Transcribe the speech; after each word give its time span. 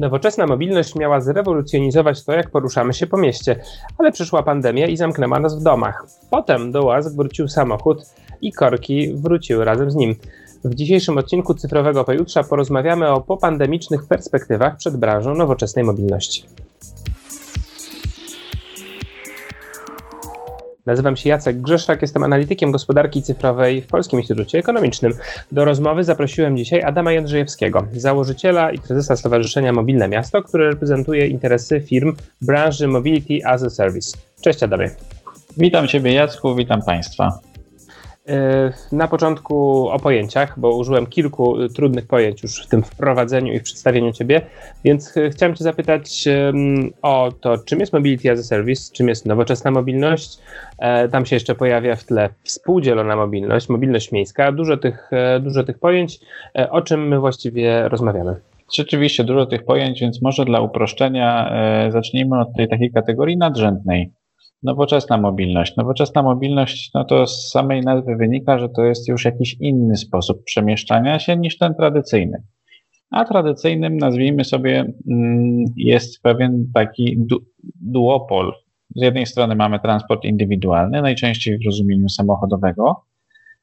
Nowoczesna 0.00 0.46
mobilność 0.46 0.94
miała 0.94 1.20
zrewolucjonizować 1.20 2.24
to, 2.24 2.32
jak 2.32 2.50
poruszamy 2.50 2.94
się 2.94 3.06
po 3.06 3.16
mieście, 3.16 3.60
ale 3.98 4.12
przyszła 4.12 4.42
pandemia 4.42 4.86
i 4.86 4.96
zamknęła 4.96 5.40
nas 5.40 5.60
w 5.60 5.62
domach. 5.62 6.06
Potem 6.30 6.72
do 6.72 6.84
łask 6.84 7.16
wrócił 7.16 7.48
samochód 7.48 7.98
i 8.40 8.52
korki 8.52 9.14
wróciły 9.14 9.64
razem 9.64 9.90
z 9.90 9.94
nim. 9.94 10.16
W 10.64 10.74
dzisiejszym 10.74 11.18
odcinku 11.18 11.54
Cyfrowego 11.54 12.04
Pojutrza 12.04 12.44
porozmawiamy 12.44 13.08
o 13.08 13.20
popandemicznych 13.20 14.06
perspektywach 14.06 14.76
przed 14.76 14.96
branżą 14.96 15.34
nowoczesnej 15.34 15.84
mobilności. 15.84 16.44
Nazywam 20.90 21.16
się 21.16 21.28
Jacek 21.28 21.60
Grzeszak, 21.60 22.02
jestem 22.02 22.22
analitykiem 22.22 22.72
gospodarki 22.72 23.22
cyfrowej 23.22 23.82
w 23.82 23.86
Polskim 23.86 24.18
Instytucie 24.18 24.58
Ekonomicznym. 24.58 25.12
Do 25.52 25.64
rozmowy 25.64 26.04
zaprosiłem 26.04 26.56
dzisiaj 26.56 26.82
Adama 26.82 27.12
Jędrzejewskiego, 27.12 27.86
założyciela 27.92 28.70
i 28.70 28.78
prezesa 28.78 29.16
Stowarzyszenia 29.16 29.72
Mobilne 29.72 30.08
Miasto, 30.08 30.42
które 30.42 30.70
reprezentuje 30.70 31.26
interesy 31.26 31.80
firm 31.80 32.16
branży 32.42 32.88
Mobility 32.88 33.46
as 33.46 33.62
a 33.62 33.70
Service. 33.70 34.18
Cześć 34.40 34.62
Adamie. 34.62 34.90
Witam 35.56 35.88
Ciebie 35.88 36.12
Jacku, 36.12 36.54
witam 36.54 36.82
Państwa. 36.82 37.49
E, 38.30 38.72
na 38.92 39.08
początku 39.08 39.88
o 39.88 39.98
pojęciach, 39.98 40.58
bo 40.58 40.76
użyłem 40.76 41.06
kilku 41.06 41.68
trudnych 41.68 42.06
pojęć 42.06 42.42
już 42.42 42.66
w 42.66 42.68
tym 42.68 42.82
wprowadzeniu 42.82 43.52
i 43.52 43.58
w 43.58 43.62
przedstawieniu 43.62 44.12
Ciebie, 44.12 44.40
więc 44.84 45.14
chciałem 45.30 45.56
Cię 45.56 45.64
zapytać 45.64 46.28
o 47.02 47.32
to, 47.40 47.58
czym 47.58 47.80
jest 47.80 47.92
Mobility 47.92 48.30
as 48.30 48.40
a 48.40 48.42
Service, 48.42 48.92
czym 48.92 49.08
jest 49.08 49.26
nowoczesna 49.26 49.70
mobilność. 49.70 50.38
E, 50.78 51.08
tam 51.08 51.26
się 51.26 51.36
jeszcze 51.36 51.54
pojawia 51.54 51.96
w 51.96 52.04
tle 52.04 52.28
współdzielona 52.42 53.16
mobilność, 53.16 53.68
mobilność 53.68 54.12
miejska, 54.12 54.52
dużo 54.52 54.76
tych, 54.76 55.12
e, 55.12 55.40
dużo 55.40 55.64
tych 55.64 55.78
pojęć. 55.78 56.20
O 56.70 56.82
czym 56.82 57.08
my 57.08 57.20
właściwie 57.20 57.88
rozmawiamy? 57.88 58.36
Rzeczywiście 58.74 59.24
dużo 59.24 59.46
tych 59.46 59.64
pojęć, 59.64 60.00
więc 60.00 60.22
może 60.22 60.44
dla 60.44 60.60
uproszczenia 60.60 61.52
zacznijmy 61.88 62.40
od 62.40 62.48
tej 62.56 62.68
takiej 62.68 62.92
kategorii 62.92 63.36
nadrzędnej 63.36 64.10
Nowoczesna 64.62 65.18
mobilność. 65.18 65.76
Nowoczesna 65.76 66.22
mobilność, 66.22 66.90
no 66.94 67.04
to 67.04 67.26
z 67.26 67.50
samej 67.50 67.80
nazwy 67.80 68.16
wynika, 68.16 68.58
że 68.58 68.68
to 68.68 68.84
jest 68.84 69.08
już 69.08 69.24
jakiś 69.24 69.56
inny 69.60 69.96
sposób 69.96 70.44
przemieszczania 70.44 71.18
się 71.18 71.36
niż 71.36 71.58
ten 71.58 71.74
tradycyjny. 71.74 72.42
A 73.10 73.24
tradycyjnym, 73.24 73.96
nazwijmy 73.96 74.44
sobie, 74.44 74.92
mm, 75.10 75.64
jest 75.76 76.22
pewien 76.22 76.70
taki 76.74 77.16
du 77.18 77.36
duopol. 77.80 78.52
Z 78.96 79.02
jednej 79.02 79.26
strony 79.26 79.54
mamy 79.54 79.80
transport 79.80 80.24
indywidualny, 80.24 81.02
najczęściej 81.02 81.58
w 81.58 81.66
rozumieniu 81.66 82.08
samochodowego, 82.08 83.04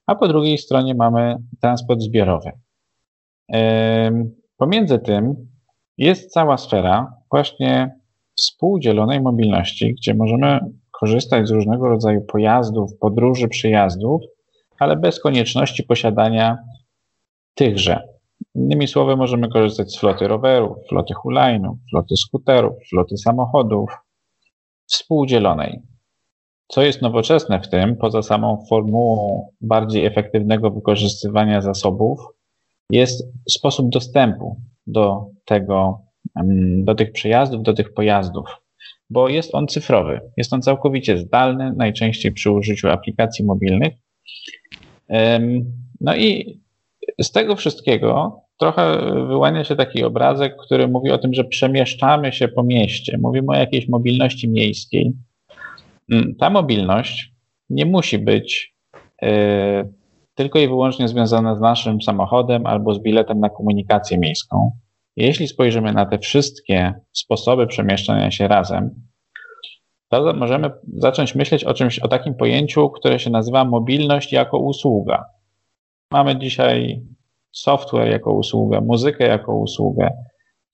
a 0.05 0.15
po 0.15 0.27
drugiej 0.27 0.57
stronie 0.57 0.95
mamy 0.95 1.37
transport 1.61 2.01
zbiorowy. 2.01 2.51
Pomiędzy 4.57 4.99
tym 4.99 5.35
jest 5.97 6.31
cała 6.31 6.57
sfera 6.57 7.13
właśnie 7.31 7.99
współdzielonej 8.35 9.21
mobilności, 9.21 9.93
gdzie 9.93 10.13
możemy 10.13 10.59
korzystać 10.99 11.47
z 11.47 11.51
różnego 11.51 11.87
rodzaju 11.87 12.21
pojazdów, 12.21 12.97
podróży, 12.99 13.47
przyjazdów, 13.47 14.21
ale 14.79 14.95
bez 14.95 15.19
konieczności 15.19 15.83
posiadania 15.83 16.57
tychże. 17.55 18.07
Innymi 18.55 18.87
słowy, 18.87 19.15
możemy 19.15 19.49
korzystać 19.49 19.91
z 19.91 19.99
floty 19.99 20.27
rowerów, 20.27 20.77
floty 20.89 21.13
hulajnów, 21.13 21.77
floty 21.89 22.17
skuterów, 22.17 22.73
floty 22.89 23.17
samochodów 23.17 23.89
współdzielonej. 24.85 25.81
Co 26.67 26.81
jest 26.81 27.01
nowoczesne 27.01 27.61
w 27.61 27.69
tym, 27.69 27.95
poza 27.95 28.21
samą 28.21 28.65
formułą 28.69 29.47
bardziej 29.61 30.05
efektywnego 30.05 30.71
wykorzystywania 30.71 31.61
zasobów, 31.61 32.19
jest 32.89 33.27
sposób 33.49 33.89
dostępu 33.89 34.61
do 34.87 35.25
tego, 35.45 36.01
do 36.77 36.95
tych 36.95 37.11
przejazdów, 37.11 37.63
do 37.63 37.73
tych 37.73 37.93
pojazdów 37.93 38.61
bo 39.09 39.29
jest 39.29 39.55
on 39.55 39.67
cyfrowy. 39.67 40.21
Jest 40.37 40.53
on 40.53 40.61
całkowicie 40.61 41.17
zdalny, 41.17 41.73
najczęściej 41.77 42.31
przy 42.31 42.51
użyciu 42.51 42.87
aplikacji 42.87 43.45
mobilnych. 43.45 43.93
No 46.01 46.15
i 46.15 46.59
z 47.21 47.31
tego 47.31 47.55
wszystkiego 47.55 48.41
trochę 48.57 48.97
wyłania 49.27 49.63
się 49.63 49.75
taki 49.75 50.03
obrazek, 50.03 50.57
który 50.65 50.87
mówi 50.87 51.11
o 51.11 51.17
tym, 51.17 51.33
że 51.33 51.43
przemieszczamy 51.43 52.33
się 52.33 52.47
po 52.47 52.63
mieście. 52.63 53.17
Mówimy 53.21 53.47
o 53.47 53.55
jakiejś 53.55 53.87
mobilności 53.87 54.49
miejskiej. 54.49 55.13
Mm, 56.11 56.35
ta 56.35 56.49
mobilność 56.49 57.31
nie 57.69 57.85
musi 57.85 58.19
być 58.19 58.75
e, 59.21 59.89
tylko 60.35 60.59
i 60.59 60.67
wyłącznie 60.67 61.07
związana 61.07 61.55
z 61.55 61.61
naszym 61.61 62.01
samochodem 62.01 62.65
albo 62.65 62.93
z 62.93 62.99
biletem 62.99 63.39
na 63.39 63.49
komunikację 63.49 64.17
miejską. 64.17 64.71
Jeśli 65.17 65.47
spojrzymy 65.47 65.93
na 65.93 66.05
te 66.05 66.19
wszystkie 66.19 66.93
sposoby 67.13 67.67
przemieszczania 67.67 68.31
się 68.31 68.47
razem, 68.47 69.07
to 70.09 70.33
możemy 70.33 70.71
zacząć 70.93 71.35
myśleć 71.35 71.63
o 71.63 71.73
czymś, 71.73 71.99
o 71.99 72.07
takim 72.07 72.35
pojęciu, 72.35 72.89
które 72.89 73.19
się 73.19 73.29
nazywa 73.29 73.65
mobilność 73.65 74.33
jako 74.33 74.59
usługa. 74.59 75.25
Mamy 76.11 76.39
dzisiaj 76.39 77.01
software 77.51 78.11
jako 78.11 78.33
usługę, 78.33 78.81
muzykę 78.81 79.27
jako 79.27 79.55
usługę, 79.55 80.09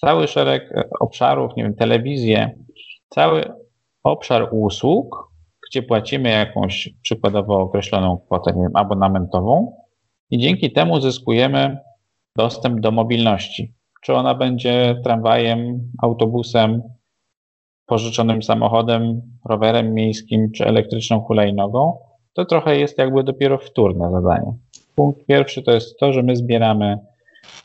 cały 0.01 0.27
szereg 0.27 0.73
obszarów, 0.99 1.55
nie 1.57 1.63
wiem, 1.63 1.75
telewizję, 1.75 2.55
cały 3.09 3.43
obszar 4.03 4.47
usług, 4.51 5.31
gdzie 5.69 5.83
płacimy 5.83 6.29
jakąś 6.29 6.89
przykładowo 7.01 7.59
określoną 7.59 8.17
kwotę 8.17 8.53
nie 8.53 8.61
wiem, 8.61 8.75
abonamentową 8.75 9.75
i 10.29 10.37
dzięki 10.37 10.71
temu 10.71 11.01
zyskujemy 11.01 11.77
dostęp 12.37 12.79
do 12.79 12.91
mobilności 12.91 13.73
czy 14.03 14.13
ona 14.13 14.35
będzie 14.35 14.95
tramwajem, 15.03 15.91
autobusem, 16.01 16.81
pożyczonym 17.85 18.43
samochodem, 18.43 19.21
rowerem 19.45 19.93
miejskim 19.93 20.51
czy 20.51 20.65
elektryczną 20.65 21.21
hulajnogą, 21.21 21.97
to 22.33 22.45
trochę 22.45 22.77
jest 22.77 22.97
jakby 22.97 23.23
dopiero 23.23 23.57
wtórne 23.57 24.11
zadanie. 24.11 24.53
Punkt 24.95 25.25
pierwszy 25.25 25.63
to 25.63 25.71
jest 25.71 25.99
to, 25.99 26.13
że 26.13 26.23
my 26.23 26.35
zbieramy 26.35 26.97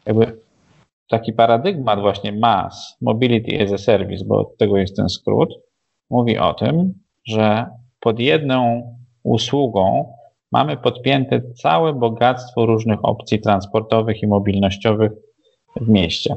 jakby 0.07 0.39
taki 1.09 1.33
paradygmat 1.33 2.01
właśnie 2.01 2.33
MAS, 2.33 2.97
Mobility 3.01 3.63
as 3.63 3.73
a 3.73 3.79
Service, 3.79 4.25
bo 4.25 4.41
od 4.41 4.57
tego 4.57 4.77
jest 4.77 4.97
ten 4.97 5.09
skrót, 5.09 5.55
mówi 6.11 6.39
o 6.39 6.55
tym, 6.55 6.95
że 7.27 7.67
pod 8.01 8.21
jedną 8.21 8.83
usługą 9.23 10.13
mamy 10.53 10.77
podpięte 10.77 11.41
całe 11.63 11.93
bogactwo 11.93 12.67
różnych 12.67 13.05
opcji 13.05 13.41
transportowych 13.41 14.23
i 14.23 14.27
mobilnościowych 14.27 15.13
w 15.77 15.89
mieście. 15.89 16.37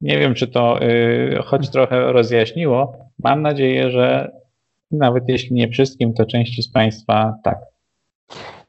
Nie 0.00 0.18
wiem, 0.18 0.34
czy 0.34 0.48
to 0.48 0.78
yy, 0.80 1.42
choć 1.44 1.70
trochę 1.70 2.12
rozjaśniło. 2.12 2.96
Mam 3.18 3.42
nadzieję, 3.42 3.90
że 3.90 4.32
nawet 4.90 5.28
jeśli 5.28 5.54
nie 5.54 5.68
wszystkim, 5.68 6.14
to 6.14 6.26
części 6.26 6.62
z 6.62 6.68
Państwa 6.68 7.34
tak. 7.44 7.58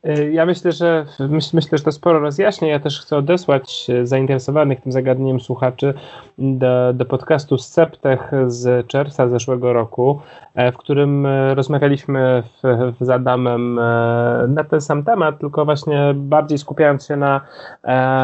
Y, 0.08 0.32
ja 0.32 0.46
myślę, 0.46 0.72
że 0.72 1.06
myśl, 1.20 1.50
myślę, 1.54 1.78
że 1.78 1.84
to 1.84 1.92
sporo 1.92 2.20
rozjaśnia. 2.20 2.68
Ja 2.68 2.80
też 2.80 3.02
chcę 3.02 3.18
odesłać 3.18 3.88
zainteresowanych 4.04 4.82
tym 4.82 4.92
zagadnieniem 4.92 5.40
słuchaczy 5.40 5.94
do, 6.38 6.94
do 6.94 7.06
podcastu 7.06 7.58
Sceptech 7.58 8.32
z 8.48 8.88
czerwca 8.88 9.30
zeszłego 9.30 9.74
roku, 9.74 10.22
e, 10.56 10.72
w 10.72 10.78
którym 10.78 11.26
e, 11.26 11.56
rozmawialiśmy 11.56 12.44
w, 12.64 12.94
z 13.02 13.10
Adamem 13.10 13.80
e, 13.80 13.82
na 14.48 14.64
ten 14.64 14.82
sam 14.82 15.04
temat, 15.04 15.40
tylko 15.40 15.66
właśnie 15.66 16.14
bardziej 16.16 16.58
skupiając 16.58 17.06
się 17.06 17.16
na, 17.16 17.42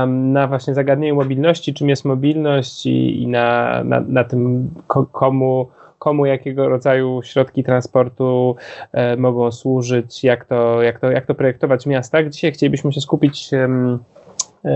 na 0.08 0.48
właśnie 0.48 0.74
zagadnieniu 0.74 1.16
mobilności, 1.16 1.74
czym 1.74 1.90
jest 1.90 2.06
mobilność 2.06 2.86
i, 2.86 3.24
i 3.24 3.28
na, 3.28 3.82
na, 3.84 4.00
na 4.08 4.24
tym, 4.24 4.70
komu 5.12 5.68
komu 6.06 6.26
jakiego 6.26 6.70
rodzaju 6.70 7.22
środki 7.24 7.64
transportu 7.64 8.56
e, 8.94 9.18
mogą 9.18 9.52
służyć, 9.52 10.24
jak 10.24 10.46
to, 10.46 10.82
jak, 10.82 11.00
to, 11.00 11.12
jak 11.12 11.26
to 11.26 11.36
projektować 11.36 11.84
w 11.84 11.88
miastach. 11.88 12.30
Dzisiaj 12.30 12.52
chcielibyśmy 12.52 12.94
się 12.94 13.02
skupić 13.02 13.50
e, 13.54 13.68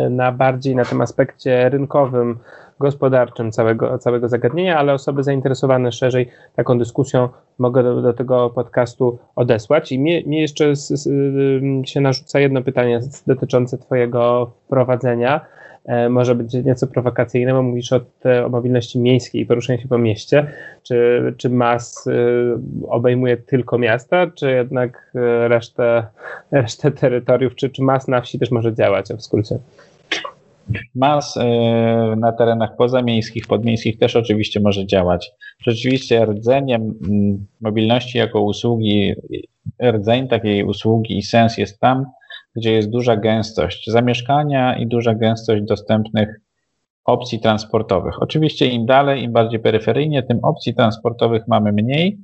na 0.09 0.31
bardziej 0.31 0.75
na 0.75 0.85
tym 0.85 1.01
aspekcie 1.01 1.69
rynkowym, 1.69 2.39
gospodarczym 2.79 3.51
całego, 3.51 3.97
całego 3.97 4.29
zagadnienia, 4.29 4.77
ale 4.77 4.93
osoby 4.93 5.23
zainteresowane 5.23 5.91
szerzej 5.91 6.29
taką 6.55 6.77
dyskusją 6.77 7.29
mogę 7.57 7.83
do, 7.83 8.01
do 8.01 8.13
tego 8.13 8.49
podcastu 8.49 9.19
odesłać. 9.35 9.91
I 9.91 9.99
mnie 9.99 10.41
jeszcze 10.41 10.75
z, 10.75 11.09
się 11.85 12.01
narzuca 12.01 12.39
jedno 12.39 12.61
pytanie 12.61 12.99
dotyczące 13.27 13.77
Twojego 13.77 14.51
wprowadzenia. 14.65 15.41
E, 15.85 16.09
może 16.09 16.35
być 16.35 16.53
nieco 16.53 16.87
prowokacyjne, 16.87 17.53
bo 17.53 17.63
mówisz 17.63 17.93
o, 17.93 18.01
o 18.45 18.49
mobilności 18.49 18.99
miejskiej 18.99 19.41
i 19.41 19.45
poruszaniu 19.45 19.79
się 19.79 19.87
po 19.87 19.97
mieście. 19.97 20.47
Czy, 20.83 21.33
czy 21.37 21.49
MAS 21.49 22.07
y, 22.07 22.11
obejmuje 22.87 23.37
tylko 23.37 23.77
miasta, 23.77 24.27
czy 24.35 24.51
jednak 24.51 25.11
y, 25.15 25.47
resztę, 25.47 26.03
resztę 26.51 26.91
terytoriów, 26.91 27.55
czy, 27.55 27.69
czy 27.69 27.83
MAS 27.83 28.07
na 28.07 28.21
wsi 28.21 28.39
też 28.39 28.51
może 28.51 28.73
działać, 28.73 29.07
w 29.17 29.21
skrócie? 29.21 29.59
MAS 30.95 31.37
y, 31.37 31.39
na 32.15 32.31
terenach 32.31 32.75
pozamiejskich, 32.75 33.47
podmiejskich 33.47 33.97
też 33.97 34.15
oczywiście 34.15 34.59
może 34.59 34.85
działać. 34.85 35.31
Rzeczywiście 35.59 36.25
rdzeniem 36.25 36.81
mm, 36.81 37.45
mobilności 37.61 38.17
jako 38.17 38.41
usługi, 38.41 39.13
rdzeń 39.83 40.27
takiej 40.27 40.63
usługi 40.63 41.17
i 41.17 41.23
sens 41.23 41.57
jest 41.57 41.79
tam, 41.79 42.05
gdzie 42.55 42.73
jest 42.73 42.89
duża 42.89 43.15
gęstość 43.15 43.91
zamieszkania 43.91 44.77
i 44.77 44.87
duża 44.87 45.15
gęstość 45.15 45.63
dostępnych 45.63 46.39
opcji 47.05 47.39
transportowych. 47.39 48.21
Oczywiście 48.21 48.65
im 48.65 48.85
dalej, 48.85 49.23
im 49.23 49.33
bardziej 49.33 49.59
peryferyjnie, 49.59 50.23
tym 50.23 50.39
opcji 50.43 50.75
transportowych 50.75 51.47
mamy 51.47 51.71
mniej. 51.71 52.17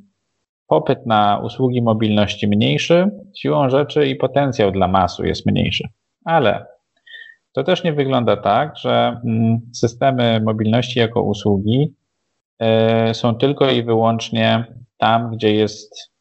Popyt 0.67 1.05
na 1.05 1.41
usługi 1.43 1.81
mobilności 1.81 2.47
mniejszy, 2.47 3.09
siłą 3.35 3.69
rzeczy 3.69 4.07
i 4.07 4.15
potencjał 4.15 4.71
dla 4.71 4.87
masu 4.87 5.25
jest 5.25 5.45
mniejszy. 5.45 5.87
Ale 6.25 6.65
to 7.51 7.63
też 7.63 7.83
nie 7.83 7.93
wygląda 7.93 8.37
tak, 8.37 8.77
że 8.77 9.21
mm, 9.25 9.61
systemy 9.73 10.41
mobilności 10.45 10.99
jako 10.99 11.21
usługi 11.21 11.93
e, 12.59 13.13
są 13.13 13.35
tylko 13.35 13.69
i 13.69 13.83
wyłącznie 13.83 14.65
tam, 14.97 15.31
gdzie 15.31 15.55
jest, 15.55 16.11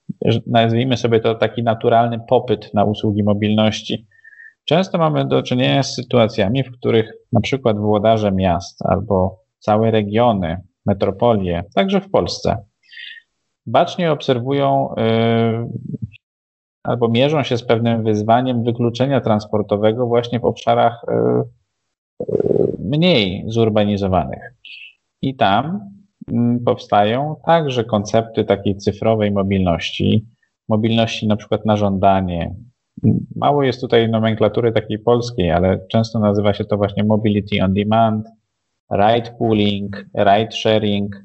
nazwijmy 0.46 0.96
sobie 0.96 1.20
to 1.20 1.34
taki 1.34 1.62
naturalny 1.62 2.20
popyt 2.28 2.74
na 2.74 2.84
usługi 2.84 3.22
mobilności. 3.22 4.06
Często 4.64 4.98
mamy 4.98 5.24
do 5.24 5.42
czynienia 5.42 5.82
z 5.82 5.94
sytuacjami, 5.94 6.64
w 6.64 6.72
których 6.72 7.12
na 7.32 7.40
przykład 7.40 7.78
włodarze 7.78 8.32
miast 8.32 8.86
albo 8.86 9.38
całe 9.58 9.90
regiony, 9.90 10.60
metropolie, 10.86 11.64
także 11.74 12.00
w 12.00 12.10
Polsce, 12.10 12.56
bacznie 13.66 14.12
obserwują 14.12 14.94
yy, 14.96 15.68
albo 16.82 17.08
mierzą 17.08 17.42
się 17.42 17.56
z 17.56 17.66
pewnym 17.66 18.04
wyzwaniem 18.04 18.64
wykluczenia 18.64 19.20
transportowego 19.20 20.06
właśnie 20.06 20.40
w 20.40 20.44
obszarach 20.44 21.04
yy, 21.08 21.44
mniej 22.78 23.44
zurbanizowanych. 23.46 24.54
I 25.22 25.36
tam 25.36 25.93
powstają 26.64 27.36
także 27.46 27.84
koncepty 27.84 28.44
takiej 28.44 28.76
cyfrowej 28.76 29.32
mobilności, 29.32 30.26
mobilności 30.68 31.26
na 31.26 31.36
przykład 31.36 31.66
na 31.66 31.76
żądanie, 31.76 32.54
Mało 33.36 33.62
jest 33.62 33.80
tutaj 33.80 34.08
nomenklatury 34.08 34.72
takiej 34.72 34.98
polskiej, 34.98 35.50
ale 35.50 35.86
często 35.88 36.18
nazywa 36.18 36.54
się 36.54 36.64
to 36.64 36.76
właśnie 36.76 37.04
mobility 37.04 37.64
on 37.64 37.74
demand, 37.74 38.26
ride 38.92 39.30
pooling, 39.38 40.04
ride 40.14 40.52
sharing, 40.52 41.16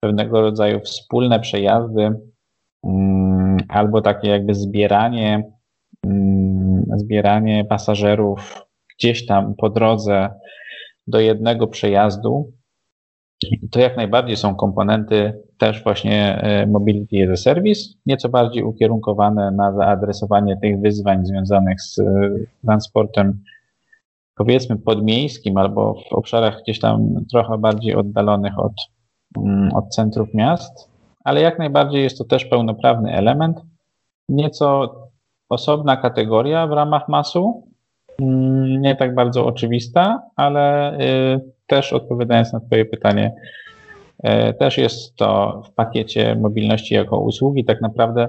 pewnego 0.00 0.40
rodzaju 0.40 0.80
wspólne 0.80 1.40
przejazdy 1.40 2.12
mm, 2.84 3.58
albo 3.68 4.00
takie 4.02 4.28
jakby 4.28 4.54
zbieranie, 4.54 5.52
mm, 6.06 6.84
zbieranie 6.96 7.64
pasażerów 7.64 8.66
gdzieś 8.98 9.26
tam 9.26 9.54
po 9.54 9.70
drodze 9.70 10.30
do 11.06 11.20
jednego 11.20 11.66
przejazdu. 11.66 12.52
To 13.70 13.80
jak 13.80 13.96
najbardziej 13.96 14.36
są 14.36 14.54
komponenty 14.54 15.42
też 15.58 15.82
właśnie 15.82 16.42
e, 16.42 16.66
Mobility 16.66 17.22
as 17.24 17.30
a 17.30 17.36
Service, 17.36 17.80
nieco 18.06 18.28
bardziej 18.28 18.62
ukierunkowane 18.62 19.50
na 19.50 19.72
zaadresowanie 19.72 20.56
tych 20.56 20.80
wyzwań 20.80 21.26
związanych 21.26 21.82
z 21.82 21.98
e, 21.98 22.04
transportem 22.64 23.42
powiedzmy 24.34 24.76
podmiejskim 24.76 25.56
albo 25.56 25.94
w 25.94 26.12
obszarach 26.12 26.60
gdzieś 26.62 26.80
tam 26.80 27.24
trochę 27.30 27.58
bardziej 27.58 27.94
oddalonych 27.94 28.58
od, 28.58 28.72
mm, 29.36 29.74
od 29.74 29.88
centrów 29.88 30.34
miast, 30.34 30.90
ale 31.24 31.40
jak 31.40 31.58
najbardziej 31.58 32.02
jest 32.02 32.18
to 32.18 32.24
też 32.24 32.44
pełnoprawny 32.44 33.12
element, 33.12 33.60
nieco 34.28 34.94
osobna 35.48 35.96
kategoria 35.96 36.66
w 36.66 36.72
ramach 36.72 37.08
masu, 37.08 37.68
mm, 38.20 38.80
nie 38.80 38.96
tak 38.96 39.14
bardzo 39.14 39.46
oczywista, 39.46 40.22
ale 40.36 40.94
y, 41.00 41.40
też 41.70 41.92
odpowiadając 41.92 42.52
na 42.52 42.60
Twoje 42.60 42.84
pytanie, 42.84 43.32
E, 44.22 44.54
też 44.54 44.78
jest 44.78 45.16
to 45.16 45.62
w 45.66 45.70
pakiecie 45.70 46.34
mobilności 46.34 46.94
jako 46.94 47.18
usługi. 47.18 47.64
Tak 47.64 47.80
naprawdę 47.80 48.28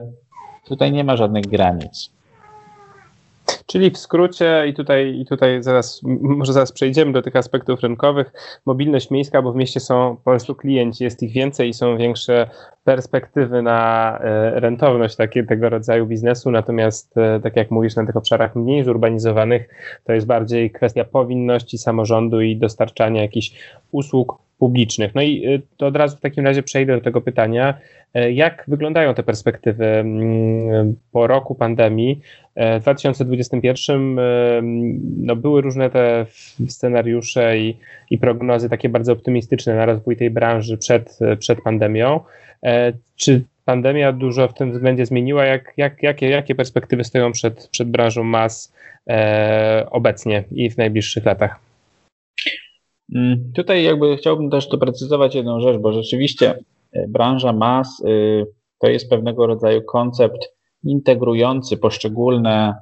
tutaj 0.68 0.92
nie 0.92 1.04
ma 1.04 1.18
żadnych 1.18 1.48
granic. 1.48 2.10
Czyli 3.72 3.92
w 3.92 3.98
skrócie, 3.98 4.68
i 4.68 4.74
tutaj, 4.74 5.20
i 5.20 5.26
tutaj 5.26 5.64
zaraz, 5.64 6.02
może 6.22 6.54
zaraz 6.54 6.72
przejdziemy 6.72 7.12
do 7.12 7.22
tych 7.22 7.36
aspektów 7.36 7.80
rynkowych, 7.80 8.34
mobilność 8.66 9.12
miejska, 9.12 9.42
bo 9.42 9.52
w 9.52 9.56
mieście 9.56 9.80
są 9.80 10.18
po 10.18 10.32
prostu 10.32 10.56
klienci, 10.56 11.04
jest 11.04 11.24
ich 11.24 11.32
więcej 11.32 11.70
i 11.70 11.74
są 11.74 11.98
większe 11.98 12.50
perspektywy 12.84 13.62
na 13.62 14.20
e, 14.20 14.60
rentowność 14.60 15.16
takie, 15.16 15.44
tego 15.44 15.70
rodzaju 15.70 16.06
biznesu, 16.06 16.52
natomiast 16.52 17.18
e, 17.18 17.40
tak 17.40 17.56
jak 17.56 17.72
mówisz, 17.72 17.96
na 17.96 18.06
tych 18.06 18.16
obszarach 18.16 18.56
mniej 18.56 18.84
zurbanizowanych, 18.84 19.70
to 20.04 20.14
jest 20.14 20.28
bardziej 20.28 20.72
kwestia 20.72 21.04
powinności 21.04 21.78
samorządu 21.78 22.42
i 22.42 22.58
dostarczania 22.58 23.22
jakichś 23.22 23.52
usług 23.92 24.38
publicznych. 24.62 25.16
No 25.16 25.22
i 25.22 25.48
y, 25.48 25.62
to 25.78 25.88
od 25.88 25.96
razu 25.96 26.18
w 26.18 26.22
takim 26.22 26.46
razie 26.46 26.64
przejdę 26.64 26.96
do 26.96 27.02
tego 27.02 27.22
pytania. 27.22 27.74
E, 28.14 28.32
jak 28.32 28.64
wyglądają 28.68 29.14
te 29.14 29.24
perspektywy 29.24 29.86
mm, 29.86 30.96
po 31.12 31.28
roku 31.28 31.56
pandemii? 31.56 32.22
E, 32.56 32.80
w 32.80 32.82
2021 32.82 34.20
e, 34.20 34.24
no, 35.18 35.36
były 35.36 35.62
różne 35.62 35.90
te 35.90 36.26
scenariusze 36.68 37.58
i, 37.58 37.78
i 38.10 38.18
prognozy 38.18 38.70
takie 38.70 38.90
bardzo 38.90 39.14
optymistyczne 39.14 39.76
na 39.76 39.86
rozwój 39.86 40.18
tej 40.18 40.30
branży 40.30 40.78
przed, 40.78 41.20
przed 41.40 41.62
pandemią. 41.62 42.20
Czy 43.16 43.44
pandemia 43.66 44.12
dużo 44.12 44.48
w 44.48 44.54
tym 44.54 44.72
względzie 44.72 45.06
zmieniła? 45.06 45.46
Jak, 45.46 45.74
jak, 45.78 46.04
jakie, 46.04 46.30
jakie 46.30 46.56
perspektywy 46.56 47.04
stoją 47.04 47.32
przed, 47.32 47.68
przed 47.68 47.90
branżą 47.90 48.24
mas 48.24 48.74
obecnie 49.92 50.44
i 50.52 50.70
w 50.70 50.78
najbliższych 50.78 51.26
latach? 51.26 51.71
Mm, 53.16 53.52
tutaj 53.56 53.84
jakby 53.84 54.18
chciałbym 54.18 54.50
też 54.50 54.68
doprecyzować 54.68 55.36
jedną 55.36 55.60
rzecz, 55.60 55.78
bo 55.78 55.94
rzeczywiście 55.94 56.60
e, 56.94 57.08
branża 57.08 57.54
MAS 57.54 58.00
y, 58.00 58.46
to 58.80 58.90
jest 58.90 59.10
pewnego 59.10 59.48
rodzaju 59.48 59.82
koncept 59.82 60.50
integrujący 60.84 61.78
poszczególne 61.78 62.76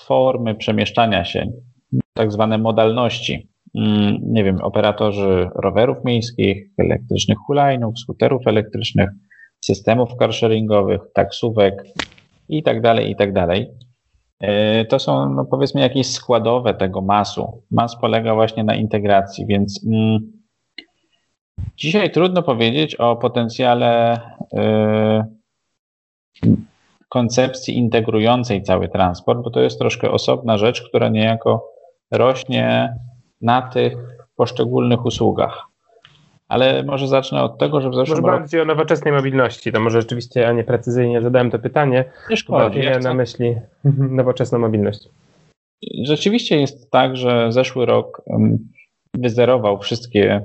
formy 0.00 0.54
przemieszczania 0.54 1.24
się, 1.24 1.46
tak 2.14 2.32
zwane 2.32 2.58
modalności. 2.58 3.48
Mm, 3.74 4.18
nie 4.22 4.44
wiem, 4.44 4.60
operatorzy 4.62 5.48
rowerów 5.54 6.04
miejskich, 6.04 6.70
elektrycznych 6.78 7.38
hulajnów, 7.46 7.98
skuterów 7.98 8.46
elektrycznych, 8.46 9.10
systemów 9.60 10.10
carsharingowych, 10.18 11.00
taksówek 11.14 11.84
i 12.48 12.62
tak 12.62 12.80
dalej, 12.80 13.10
i 13.10 13.16
tak 13.16 13.32
dalej. 13.32 13.66
E, 14.40 14.84
to 14.84 14.98
są, 14.98 15.34
no 15.34 15.44
powiedzmy, 15.44 15.80
jakieś 15.80 16.12
składowe 16.12 16.74
tego 16.74 17.00
masu. 17.00 17.62
Mas 17.70 18.00
polega 18.00 18.34
właśnie 18.34 18.64
na 18.64 18.74
integracji, 18.74 19.46
więc 19.46 19.84
mm, 19.86 20.32
dzisiaj 21.76 22.10
trudno 22.10 22.42
powiedzieć 22.42 22.94
o 22.94 23.16
potencjale 23.16 24.20
y, 24.52 25.36
koncepcji 27.08 27.78
integrującej 27.78 28.62
cały 28.62 28.88
transport, 28.88 29.42
bo 29.42 29.50
to 29.50 29.60
jest 29.60 29.78
troszkę 29.78 30.10
osobna 30.10 30.58
rzecz, 30.58 30.88
która 30.88 31.08
niejako 31.08 31.70
rośnie 32.10 32.96
na 33.40 33.62
tych 33.62 33.94
poszczególnych 34.36 35.04
usługach. 35.04 35.66
Ale 36.48 36.82
może 36.82 37.08
zacznę 37.08 37.42
od 37.42 37.58
tego, 37.58 37.80
że 37.80 37.90
w 37.90 37.94
zeszłym 37.94 38.18
może 38.18 38.30
roku... 38.30 38.40
bardziej 38.40 38.60
o 38.60 38.64
nowoczesnej 38.64 39.14
mobilności, 39.14 39.72
to 39.72 39.80
może 39.80 40.00
rzeczywiście 40.00 40.40
ja 40.40 40.52
nieprecyzyjnie 40.52 41.22
zadałem 41.22 41.50
to 41.50 41.58
pytanie. 41.58 42.04
Nie 42.30 42.36
szkodzi. 42.36 42.78
Ja 42.78 42.98
na 42.98 43.14
myśli 43.14 43.56
nowoczesną 44.20 44.58
mobilność. 44.58 45.08
Rzeczywiście 46.02 46.60
jest 46.60 46.90
tak, 46.90 47.16
że 47.16 47.52
zeszły 47.52 47.86
rok 47.86 48.22
wyzerował 49.14 49.78
wszystkie 49.78 50.42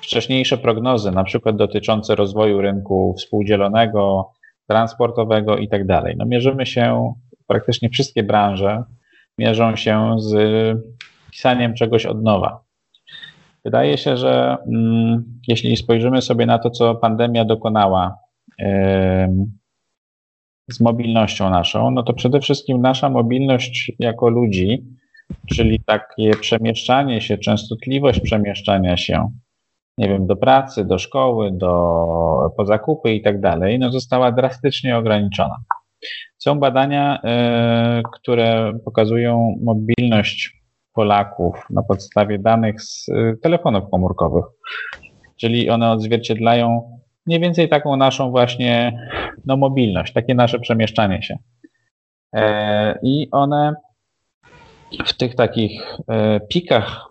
wcześniejsze 0.00 0.58
prognozy, 0.58 1.10
na 1.10 1.24
przykład 1.24 1.56
dotyczące 1.56 2.14
rozwoju 2.14 2.60
rynku 2.60 3.14
współdzielonego, 3.18 4.32
transportowego 4.68 5.56
i 5.56 5.68
tak 5.68 5.86
dalej. 5.86 6.14
No 6.18 6.26
mierzymy 6.26 6.66
się, 6.66 7.14
praktycznie 7.46 7.88
wszystkie 7.88 8.22
branże 8.22 8.84
mierzą 9.38 9.76
się 9.76 10.16
z 10.18 10.34
pisaniem 11.30 11.74
czegoś 11.74 12.06
od 12.06 12.22
nowa. 12.22 12.60
Wydaje 13.64 13.98
się, 13.98 14.16
że 14.16 14.56
mm, 14.66 15.24
jeśli 15.48 15.76
spojrzymy 15.76 16.22
sobie 16.22 16.46
na 16.46 16.58
to, 16.58 16.70
co 16.70 16.94
pandemia 16.94 17.44
dokonała 17.44 18.18
z 20.70 20.80
mobilnością 20.80 21.50
naszą, 21.50 21.90
no 21.90 22.02
to 22.02 22.12
przede 22.12 22.40
wszystkim 22.40 22.80
nasza 22.80 23.10
mobilność 23.10 23.92
jako 23.98 24.28
ludzi, 24.28 24.84
czyli 25.46 25.80
takie 25.86 26.30
przemieszczanie 26.30 27.20
się, 27.20 27.38
częstotliwość 27.38 28.20
przemieszczania 28.20 28.96
się, 28.96 29.30
nie 29.98 30.08
wiem, 30.08 30.26
do 30.26 30.36
pracy, 30.36 30.84
do 30.84 30.98
szkoły, 30.98 31.50
do, 31.52 31.74
po 32.56 32.66
zakupy 32.66 33.14
i 33.14 33.22
tak 33.22 33.40
dalej, 33.40 33.78
no 33.78 33.92
została 33.92 34.32
drastycznie 34.32 34.96
ograniczona. 34.96 35.56
Są 36.38 36.58
badania, 36.58 37.22
y, 37.98 38.02
które 38.12 38.72
pokazują 38.84 39.56
mobilność 39.62 40.59
Polaków 40.92 41.66
na 41.70 41.82
podstawie 41.82 42.38
danych 42.38 42.82
z 42.82 43.08
y, 43.08 43.38
telefonów 43.42 43.90
komórkowych. 43.90 44.44
Czyli 45.36 45.70
one 45.70 45.90
odzwierciedlają 45.90 46.98
mniej 47.26 47.40
więcej 47.40 47.68
taką 47.68 47.96
naszą 47.96 48.30
właśnie 48.30 49.00
no, 49.46 49.56
mobilność, 49.56 50.12
takie 50.12 50.34
nasze 50.34 50.58
przemieszczanie 50.58 51.22
się. 51.22 51.38
E, 52.34 52.98
I 53.02 53.28
one 53.30 53.74
w 55.06 55.12
tych 55.12 55.34
takich 55.34 55.82
e, 56.08 56.40
pikach 56.40 57.06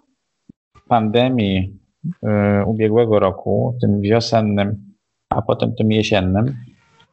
pandemii 0.88 1.80
e, 2.24 2.64
ubiegłego 2.66 3.20
roku, 3.20 3.78
tym 3.82 4.02
wiosennym, 4.02 4.94
a 5.30 5.42
potem 5.42 5.76
tym 5.76 5.92
jesiennym, 5.92 6.56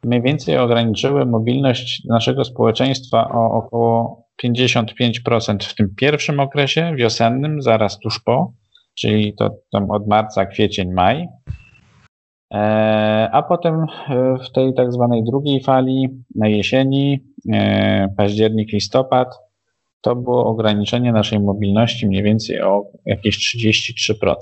mniej 0.03 0.21
więcej 0.21 0.57
ograniczyły 0.57 1.25
mobilność 1.25 2.05
naszego 2.05 2.45
społeczeństwa 2.45 3.29
o 3.29 3.51
około 3.51 4.26
55% 4.43 5.63
w 5.63 5.75
tym 5.75 5.95
pierwszym 5.95 6.39
okresie 6.39 6.95
wiosennym, 6.95 7.61
zaraz 7.61 7.99
tuż 7.99 8.19
po, 8.19 8.53
czyli 8.95 9.33
to 9.35 9.49
tam 9.71 9.91
od 9.91 10.07
marca, 10.07 10.45
kwiecień, 10.45 10.93
maj. 10.93 11.27
E, 12.53 13.29
a 13.31 13.43
potem 13.43 13.85
e, 14.09 14.37
w 14.37 14.51
tej 14.51 14.73
tak 14.73 14.93
zwanej 14.93 15.23
drugiej 15.23 15.63
fali 15.63 16.09
na 16.35 16.47
jesieni, 16.47 17.19
e, 17.53 18.13
październik, 18.17 18.71
listopad, 18.71 19.27
to 20.01 20.15
było 20.15 20.45
ograniczenie 20.45 21.11
naszej 21.11 21.39
mobilności 21.39 22.07
mniej 22.07 22.23
więcej 22.23 22.61
o 22.61 22.85
jakieś 23.05 23.55
33%. 23.55 24.35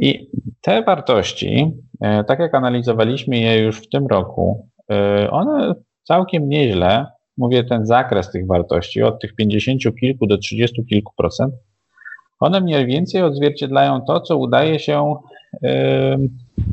I 0.00 0.30
te 0.60 0.82
wartości, 0.82 1.72
tak 2.26 2.38
jak 2.38 2.54
analizowaliśmy 2.54 3.38
je 3.38 3.58
już 3.58 3.80
w 3.80 3.88
tym 3.88 4.06
roku, 4.06 4.68
one 5.30 5.74
całkiem 6.02 6.48
nieźle, 6.48 7.06
mówię 7.36 7.64
ten 7.64 7.86
zakres 7.86 8.30
tych 8.30 8.46
wartości, 8.46 9.02
od 9.02 9.20
tych 9.20 9.34
50 9.34 9.82
kilku 10.00 10.26
do 10.26 10.38
30 10.38 10.86
kilku 10.86 11.12
procent, 11.16 11.54
one 12.40 12.60
mniej 12.60 12.86
więcej 12.86 13.22
odzwierciedlają 13.22 14.00
to, 14.00 14.20
co 14.20 14.36
udaje 14.36 14.78
się 14.78 15.14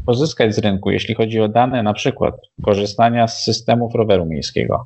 pozyskać 0.05 0.55
z 0.55 0.59
rynku, 0.59 0.91
jeśli 0.91 1.15
chodzi 1.15 1.39
o 1.39 1.47
dane 1.47 1.83
na 1.83 1.93
przykład 1.93 2.35
korzystania 2.65 3.27
z 3.27 3.43
systemów 3.43 3.95
roweru 3.95 4.25
miejskiego, 4.25 4.85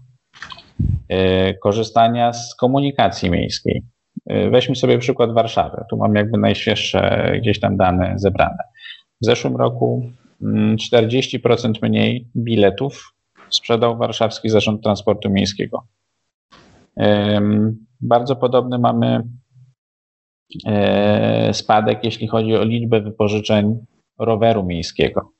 e, 1.10 1.54
korzystania 1.54 2.34
z 2.34 2.56
komunikacji 2.56 3.32
miejskiej. 3.32 3.84
E, 4.26 4.50
weźmy 4.50 4.76
sobie 4.76 4.98
przykład 4.98 5.34
Warszawy. 5.34 5.84
Tu 5.90 5.98
mam 5.98 6.16
jakby 6.16 6.38
najświeższe 6.38 7.32
gdzieś 7.42 7.60
tam 7.60 7.78
dane 7.78 8.14
zebrane. 8.16 8.64
W 9.22 9.26
zeszłym 9.26 9.56
roku 9.56 10.10
40% 10.42 11.66
mm, 11.66 11.74
mniej 11.82 12.28
biletów 12.36 13.14
sprzedał 13.56 13.98
Warszawski 13.98 14.50
Zarząd 14.50 14.84
Transportu 14.84 15.30
Miejskiego. 15.30 15.88
Bardzo 18.02 18.36
podobny 18.36 18.80
mamy 18.80 19.24
e, 20.66 21.54
spadek, 21.54 22.04
jeśli 22.04 22.28
chodzi 22.28 22.56
o 22.56 22.64
liczbę 22.64 23.02
wypożyczeń 23.02 23.86
roweru 24.20 24.64
miejskiego. 24.64 25.32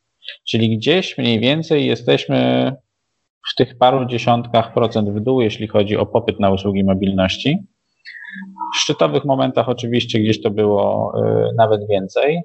Czyli 0.48 0.78
gdzieś 0.78 1.18
mniej 1.18 1.40
więcej 1.40 1.86
jesteśmy 1.86 2.72
w 3.52 3.56
tych 3.56 3.78
paru 3.78 4.06
dziesiątkach 4.06 4.74
procent 4.74 5.10
w 5.10 5.20
dół, 5.20 5.42
jeśli 5.42 5.68
chodzi 5.68 5.98
o 5.98 6.06
popyt 6.06 6.40
na 6.40 6.50
usługi 6.50 6.84
mobilności. 6.84 7.58
W 8.76 8.78
szczytowych 8.78 9.26
momentach 9.26 9.70
oczywiście 9.70 10.20
gdzieś 10.20 10.42
to 10.42 10.52
było 10.52 11.14
y, 11.18 11.56
nawet 11.58 11.88
więcej. 11.88 12.42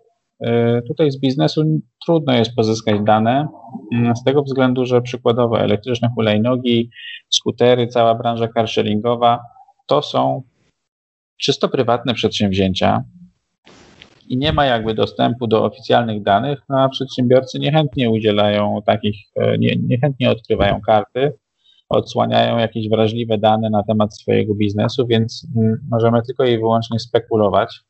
Y, 0.46 0.82
tutaj 0.88 1.10
z 1.10 1.20
biznesu 1.20 1.80
trudno 2.06 2.32
jest 2.32 2.54
pozyskać 2.54 3.00
dane, 3.00 3.48
y, 3.94 4.16
z 4.16 4.24
tego 4.24 4.42
względu, 4.42 4.86
że 4.86 5.02
przykładowo 5.02 5.60
elektryczne 5.60 6.10
hulajnogi, 6.14 6.90
skutery, 7.30 7.86
cała 7.86 8.14
branża 8.14 8.48
carsharingowa 8.48 9.40
to 9.86 10.02
są 10.02 10.42
czysto 11.40 11.68
prywatne 11.68 12.14
przedsięwzięcia, 12.14 13.04
i 14.28 14.36
nie 14.36 14.52
ma 14.52 14.66
jakby 14.66 14.94
dostępu 14.94 15.46
do 15.46 15.64
oficjalnych 15.64 16.22
danych, 16.22 16.58
no 16.68 16.80
a 16.80 16.88
przedsiębiorcy 16.88 17.58
niechętnie 17.58 18.10
udzielają 18.10 18.82
takich, 18.86 19.16
e, 19.36 19.58
nie, 19.58 19.76
niechętnie 19.76 20.30
odkrywają 20.30 20.80
karty, 20.80 21.32
odsłaniają 21.88 22.58
jakieś 22.58 22.88
wrażliwe 22.88 23.38
dane 23.38 23.70
na 23.70 23.82
temat 23.82 24.16
swojego 24.16 24.54
biznesu, 24.54 25.06
więc 25.06 25.46
mm, 25.56 25.86
możemy 25.90 26.22
tylko 26.22 26.44
i 26.44 26.58
wyłącznie 26.58 26.98
spekulować, 26.98 27.80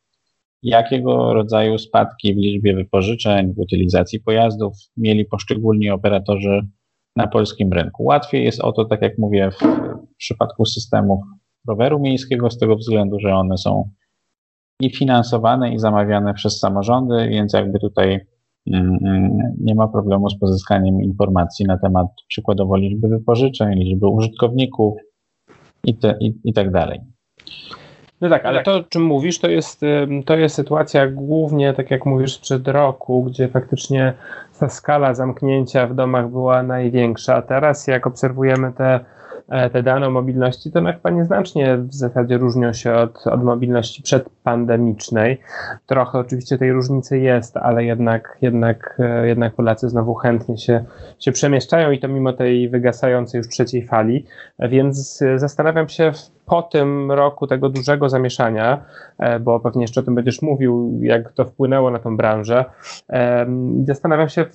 jakiego 0.63 1.35
rodzaju 1.35 1.79
spadki 1.79 2.35
w 2.35 2.37
liczbie 2.37 2.75
wypożyczeń, 2.75 3.55
w 3.55 3.59
utylizacji 3.59 4.21
pojazdów 4.21 4.75
mieli 4.97 5.25
poszczególni 5.25 5.91
operatorzy 5.91 6.61
na 7.17 7.27
polskim 7.27 7.73
rynku. 7.73 8.05
Łatwiej 8.05 8.45
jest 8.45 8.61
o 8.61 8.73
to, 8.73 8.85
tak 8.85 9.03
jak 9.03 9.19
mówię, 9.19 9.51
w 9.51 10.17
przypadku 10.17 10.65
systemów 10.65 11.21
roweru 11.69 12.01
miejskiego, 12.01 12.51
z 12.51 12.59
tego 12.59 12.77
względu, 12.77 13.21
że 13.21 13.35
one 13.35 13.59
są 13.59 13.91
i 14.81 14.91
finansowane, 14.97 15.75
i 15.75 15.79
zamawiane 15.79 16.35
przez 16.35 16.59
samorządy, 16.59 17.29
więc 17.29 17.53
jakby 17.53 17.79
tutaj 17.79 18.21
mm, 18.67 18.99
mm, 19.05 19.31
nie 19.61 19.75
ma 19.75 19.89
problemu 19.89 20.31
z 20.31 20.39
pozyskaniem 20.39 21.03
informacji 21.03 21.67
na 21.67 21.79
temat 21.79 22.07
przykładowo 22.29 22.77
liczby 22.77 23.09
wypożyczeń, 23.09 23.79
liczby 23.79 24.07
użytkowników 24.07 24.95
i, 25.85 25.99
te, 25.99 26.17
i, 26.21 26.41
i 26.45 26.53
tak 26.53 26.71
dalej. 26.71 27.01
No 28.21 28.29
tak, 28.29 28.45
ale 28.45 28.57
tak. 28.57 28.65
to, 28.65 28.77
o 28.77 28.83
czym 28.83 29.03
mówisz, 29.03 29.39
to 29.39 29.49
jest, 29.49 29.81
to 30.27 30.37
jest 30.37 30.55
sytuacja 30.55 31.07
głównie, 31.07 31.75
tak 31.75 31.91
jak 31.91 32.07
mówisz, 32.07 32.35
sprzed 32.35 32.69
roku, 32.69 33.25
gdzie 33.25 33.49
faktycznie 33.49 34.13
ta 34.61 34.69
skala 34.69 35.15
zamknięcia 35.15 35.87
w 35.87 35.95
domach 35.95 36.29
była 36.29 36.63
największa. 36.63 37.35
A 37.35 37.43
teraz, 37.43 37.87
jak 37.87 38.07
obserwujemy 38.07 38.73
te 38.73 39.01
E, 39.49 39.71
te 39.71 39.83
dane 39.83 40.07
o 40.07 40.11
mobilności, 40.11 40.71
to 40.73 40.85
chyba 40.85 41.11
nieznacznie 41.11 41.77
w 41.77 41.95
zasadzie 41.95 42.39
różnią 42.39 42.73
się 42.73 42.95
od, 42.95 43.27
od 43.27 43.45
mobilności 43.45 44.03
przedpandemicznej. 44.03 45.41
Trochę 45.87 46.19
oczywiście 46.19 46.59
tej 46.59 46.73
różnicy 46.73 47.19
jest, 47.19 47.57
ale 47.57 47.85
jednak, 47.85 48.39
jednak, 48.43 48.97
e, 48.99 49.29
jednak 49.29 49.55
Polacy 49.55 49.89
znowu 49.89 50.15
chętnie 50.15 50.59
się, 50.59 50.85
się 51.19 51.33
przemieszczają 51.33 51.91
i 51.91 51.99
to 51.99 52.09
mimo 52.09 52.33
tej 52.33 52.69
wygasającej 52.69 53.39
już 53.39 53.49
trzeciej 53.49 53.87
fali. 53.87 54.27
Więc 54.59 55.25
zastanawiam 55.37 55.89
się 55.89 56.13
po 56.49 56.63
tym 56.63 57.13
roku 57.13 57.47
tego 57.47 57.69
dużego 57.69 58.09
zamieszania, 58.09 58.85
e, 59.19 59.41
bo 59.41 59.61
pewnie 59.61 59.83
jeszcze 59.83 60.01
o 60.01 60.05
tym 60.05 60.15
będziesz 60.15 60.43
mówił, 60.43 60.99
jak 61.03 61.33
to 61.33 61.45
wpłynęło 61.45 61.91
na 61.91 61.99
tą 61.99 62.17
branżę. 62.17 62.65
Zastanawiam 63.85 64.29
się, 64.29 64.47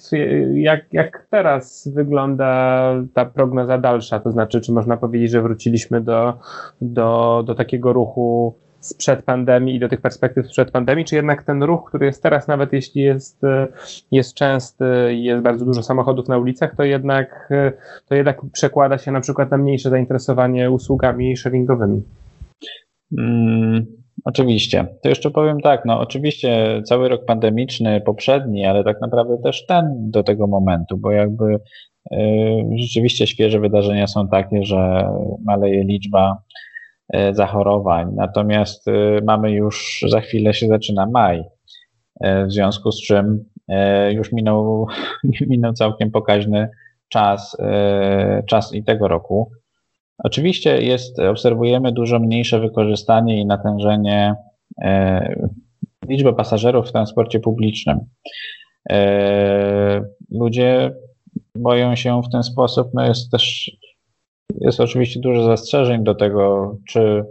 jak, 0.54 0.94
jak 0.94 1.28
teraz 1.30 1.90
wygląda 1.94 2.92
ta 3.14 3.26
prognoza 3.26 3.78
dalsza, 3.78 4.20
to 4.20 4.32
znaczy, 4.32 4.62
czy 4.62 4.72
można 4.72 4.98
powiedzieć, 4.98 5.32
że 5.32 5.42
wróciliśmy 5.42 6.02
do, 6.02 6.34
do, 6.82 7.44
do 7.46 7.56
takiego 7.56 7.94
ruchu 7.94 8.56
sprzed 8.86 9.24
pandemii 9.24 9.76
i 9.76 9.80
do 9.80 9.90
tych 9.90 10.02
perspektyw 10.02 10.48
sprzed 10.48 10.72
pandemii, 10.72 11.06
czy 11.06 11.16
jednak 11.16 11.44
ten 11.44 11.64
ruch, 11.64 11.90
który 11.90 12.06
jest 12.06 12.24
teraz, 12.24 12.48
nawet 12.48 12.74
jeśli 12.74 13.02
jest, 13.02 13.42
jest 14.12 14.34
częsty 14.34 14.86
i 15.14 15.24
jest 15.24 15.44
bardzo 15.44 15.66
dużo 15.66 15.84
samochodów 15.84 16.28
na 16.28 16.38
ulicach, 16.38 16.76
to 16.76 16.84
jednak, 16.84 17.50
to 18.10 18.16
jednak 18.16 18.42
przekłada 18.52 18.98
się 18.98 19.12
na 19.12 19.22
przykład 19.22 19.52
na 19.52 19.58
mniejsze 19.58 19.90
zainteresowanie 19.90 20.72
usługami 20.72 21.38
sharingowymi. 21.38 22.02
Mm, 23.18 23.86
oczywiście. 24.26 24.88
To 25.04 25.10
jeszcze 25.10 25.32
powiem 25.32 25.62
tak, 25.62 25.86
no 25.86 26.00
oczywiście 26.00 26.82
cały 26.86 27.10
rok 27.10 27.26
pandemiczny, 27.26 28.02
poprzedni, 28.02 28.66
ale 28.66 28.84
tak 28.84 29.02
naprawdę 29.02 29.38
też 29.44 29.66
ten 29.66 30.12
do 30.12 30.24
tego 30.24 30.48
momentu, 30.48 30.98
bo 30.98 31.12
jakby 31.12 31.46
y, 31.56 32.18
rzeczywiście 32.76 33.28
świeże 33.28 33.60
wydarzenia 33.60 34.08
są 34.08 34.28
takie, 34.28 34.64
że 34.64 35.10
maleje 35.46 35.84
liczba 35.84 36.38
E, 36.38 36.73
zachorowań. 37.32 38.12
Natomiast 38.16 38.88
e, 38.88 38.92
mamy 39.24 39.52
już, 39.52 40.06
za 40.08 40.22
chwilę 40.22 40.54
się 40.54 40.68
zaczyna 40.68 41.06
maj, 41.06 41.44
e, 42.22 42.46
w 42.46 42.52
związku 42.52 42.92
z 42.92 43.02
czym 43.02 43.54
już 44.10 44.32
minął, 44.32 44.88
minął 45.50 45.74
całkiem 45.74 46.12
pokaźny 46.12 46.70
czas, 47.10 47.58
czas 48.46 48.74
i 48.74 48.84
tego 48.84 49.08
roku. 49.08 49.52
Oczywiście 50.18 50.82
jest, 50.82 51.20
obserwujemy 51.20 51.92
dużo 51.92 52.20
mniejsze 52.20 52.60
wykorzystanie 52.60 53.42
i 53.42 53.46
natężenie 53.46 54.36
liczby 56.08 56.34
pasażerów 56.34 56.88
w 56.88 56.92
transporcie 56.92 57.40
publicznym. 57.40 58.00
Ludzie 60.32 60.96
boją 61.56 61.96
się 61.96 62.22
w 62.22 62.32
ten 62.32 62.44
sposób, 62.44 62.88
no 62.94 63.06
jest 63.06 63.32
też 63.32 63.72
jest 64.62 64.80
oczywiście 64.80 65.20
dużo 65.20 65.46
zastrzeżeń 65.46 66.04
do 66.04 66.16
tego, 66.16 66.76
czy 66.88 67.26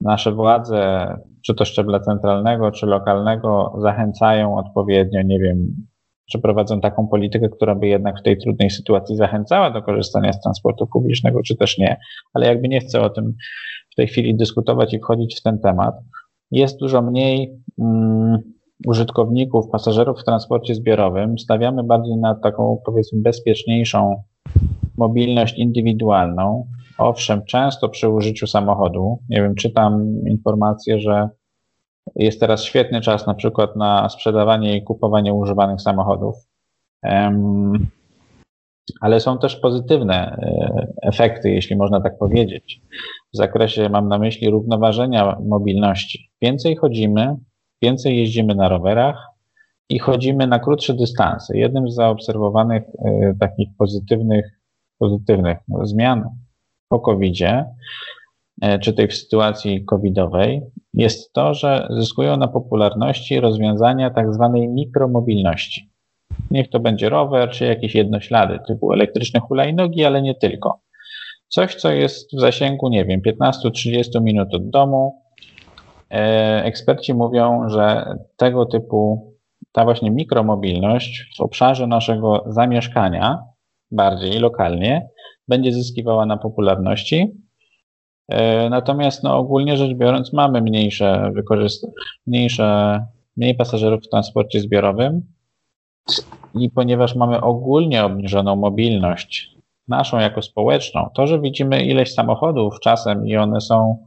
nasze 0.00 0.32
władze, 0.32 1.06
czy 1.46 1.54
to 1.54 1.64
szczebla 1.64 2.00
centralnego, 2.00 2.70
czy 2.70 2.86
lokalnego, 2.86 3.74
zachęcają 3.78 4.56
odpowiednio, 4.56 5.22
nie 5.22 5.38
wiem, 5.38 5.86
czy 6.30 6.38
prowadzą 6.38 6.80
taką 6.80 7.08
politykę, 7.08 7.48
która 7.48 7.74
by 7.74 7.86
jednak 7.86 8.20
w 8.20 8.22
tej 8.22 8.38
trudnej 8.38 8.70
sytuacji 8.70 9.16
zachęcała 9.16 9.70
do 9.70 9.82
korzystania 9.82 10.32
z 10.32 10.40
transportu 10.40 10.86
publicznego, 10.86 11.42
czy 11.42 11.56
też 11.56 11.78
nie. 11.78 11.96
Ale 12.34 12.46
jakby 12.46 12.68
nie 12.68 12.80
chcę 12.80 13.00
o 13.00 13.10
tym 13.10 13.34
w 13.92 13.94
tej 13.94 14.06
chwili 14.06 14.36
dyskutować 14.36 14.94
i 14.94 14.98
wchodzić 14.98 15.40
w 15.40 15.42
ten 15.42 15.58
temat. 15.58 15.94
Jest 16.50 16.80
dużo 16.80 17.02
mniej 17.02 17.58
um, 17.76 18.38
użytkowników, 18.86 19.68
pasażerów 19.72 20.20
w 20.20 20.24
transporcie 20.24 20.74
zbiorowym. 20.74 21.38
Stawiamy 21.38 21.84
bardziej 21.84 22.16
na 22.16 22.34
taką, 22.34 22.82
powiedzmy, 22.84 23.22
bezpieczniejszą 23.22 24.22
mobilność 24.98 25.58
indywidualną. 25.58 26.66
Owszem, 26.98 27.44
często 27.44 27.88
przy 27.88 28.08
użyciu 28.08 28.46
samochodu, 28.46 29.18
nie 29.28 29.42
wiem, 29.42 29.54
czytam 29.54 30.20
informację, 30.28 31.00
że 31.00 31.28
jest 32.16 32.40
teraz 32.40 32.64
świetny 32.64 33.00
czas 33.00 33.26
na 33.26 33.34
przykład 33.34 33.76
na 33.76 34.08
sprzedawanie 34.08 34.76
i 34.76 34.82
kupowanie 34.82 35.34
używanych 35.34 35.80
samochodów. 35.80 36.34
Ale 39.00 39.20
są 39.20 39.38
też 39.38 39.56
pozytywne 39.56 40.14
e, 40.14 40.86
efekty, 41.02 41.50
jeśli 41.50 41.76
można 41.76 42.00
tak 42.00 42.18
powiedzieć. 42.18 42.80
W 43.34 43.36
zakresie, 43.36 43.88
mam 43.88 44.08
na 44.08 44.18
myśli, 44.18 44.50
równoważenia 44.50 45.36
mobilności. 45.46 46.30
Więcej 46.42 46.76
chodzimy, 46.76 47.36
więcej 47.82 48.16
jeździmy 48.18 48.54
na 48.54 48.68
rowerach 48.68 49.26
i 49.88 49.98
chodzimy 49.98 50.46
na 50.46 50.58
krótsze 50.58 50.94
dystanse. 50.94 51.58
Jednym 51.58 51.88
z 51.88 51.94
zaobserwowanych 51.94 52.82
e, 52.82 53.34
takich 53.40 53.68
pozytywnych 53.78 54.55
pozytywnych 54.98 55.58
zmian 55.82 56.24
po 56.88 57.00
covid 57.00 57.36
e, 58.62 58.78
czy 58.78 58.92
tej 58.92 59.08
w 59.08 59.14
sytuacji 59.14 59.84
covidowej, 59.84 60.62
jest 60.94 61.32
to, 61.32 61.54
że 61.54 61.88
zyskują 61.90 62.36
na 62.36 62.48
popularności 62.48 63.40
rozwiązania 63.40 64.10
tak 64.10 64.34
zwanej 64.34 64.68
mikromobilności. 64.68 65.90
Niech 66.50 66.70
to 66.70 66.80
będzie 66.80 67.08
rower, 67.08 67.50
czy 67.50 67.64
jakieś 67.64 67.94
jednoślady 67.94 68.58
typu 68.66 68.92
elektryczne 68.92 69.40
hulajnogi, 69.40 70.04
ale 70.04 70.22
nie 70.22 70.34
tylko. 70.34 70.80
Coś, 71.48 71.74
co 71.74 71.92
jest 71.92 72.36
w 72.36 72.40
zasięgu, 72.40 72.88
nie 72.88 73.04
wiem, 73.04 73.20
15-30 73.20 74.22
minut 74.22 74.54
od 74.54 74.70
domu. 74.70 75.22
E, 76.10 76.64
eksperci 76.64 77.14
mówią, 77.14 77.68
że 77.68 78.14
tego 78.36 78.66
typu 78.66 79.32
ta 79.72 79.84
właśnie 79.84 80.10
mikromobilność 80.10 81.34
w 81.38 81.40
obszarze 81.40 81.86
naszego 81.86 82.44
zamieszkania, 82.46 83.42
bardziej 83.90 84.38
lokalnie, 84.38 85.08
będzie 85.48 85.72
zyskiwała 85.72 86.26
na 86.26 86.36
popularności. 86.36 87.32
E, 88.28 88.70
natomiast 88.70 89.22
no, 89.22 89.38
ogólnie 89.38 89.76
rzecz 89.76 89.94
biorąc, 89.94 90.32
mamy 90.32 90.62
mniejsze 90.62 91.32
mniejsze, 92.26 93.00
mniej 93.36 93.54
pasażerów 93.54 94.04
w 94.04 94.08
transporcie 94.08 94.60
zbiorowym. 94.60 95.22
I 96.54 96.70
ponieważ 96.70 97.14
mamy 97.14 97.40
ogólnie 97.40 98.04
obniżoną 98.04 98.56
mobilność, 98.56 99.56
naszą 99.88 100.18
jako 100.18 100.42
społeczną, 100.42 101.10
to, 101.14 101.26
że 101.26 101.40
widzimy 101.40 101.84
ileś 101.84 102.14
samochodów 102.14 102.80
czasem 102.80 103.26
i 103.26 103.36
one 103.36 103.60
są 103.60 104.06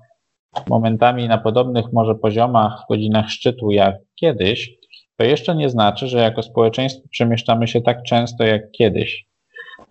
momentami 0.70 1.28
na 1.28 1.38
podobnych 1.38 1.86
może 1.94 2.16
poziomach 2.16 2.82
w 2.84 2.88
godzinach 2.90 3.30
szczytu 3.30 3.72
jak 3.72 3.96
kiedyś, 4.16 4.80
to 5.18 5.24
jeszcze 5.24 5.56
nie 5.56 5.70
znaczy, 5.70 6.08
że 6.08 6.18
jako 6.20 6.44
społeczeństwo 6.44 7.08
przemieszczamy 7.12 7.68
się 7.68 7.82
tak 7.82 8.04
często 8.04 8.44
jak 8.44 8.72
kiedyś. 8.72 9.29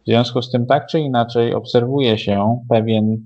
W 0.02 0.06
związku 0.06 0.42
z 0.42 0.50
tym 0.50 0.66
tak 0.66 0.86
czy 0.86 1.00
inaczej 1.00 1.54
obserwuje 1.54 2.18
się 2.18 2.60
pewien 2.68 3.16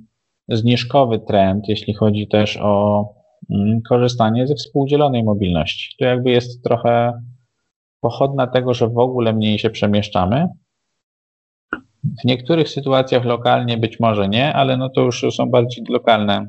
zniżkowy 0.48 1.18
trend, 1.18 1.68
jeśli 1.68 1.94
chodzi 1.94 2.28
też 2.28 2.58
o 2.62 3.04
mm, 3.50 3.80
korzystanie 3.88 4.46
ze 4.46 4.54
współdzielonej 4.54 5.24
mobilności. 5.24 5.96
To 5.98 6.04
jakby 6.04 6.30
jest 6.30 6.64
trochę 6.64 7.12
pochodna 8.00 8.46
tego, 8.46 8.74
że 8.74 8.88
w 8.88 8.98
ogóle 8.98 9.32
mniej 9.32 9.58
się 9.58 9.70
przemieszczamy. 9.70 10.48
W 12.04 12.24
niektórych 12.24 12.68
sytuacjach 12.68 13.24
lokalnie 13.24 13.78
być 13.78 14.00
może 14.00 14.28
nie, 14.28 14.52
ale 14.52 14.76
no 14.76 14.88
to 14.88 15.00
już 15.00 15.24
są 15.36 15.50
bardziej 15.50 15.84
lokalne, 15.88 16.48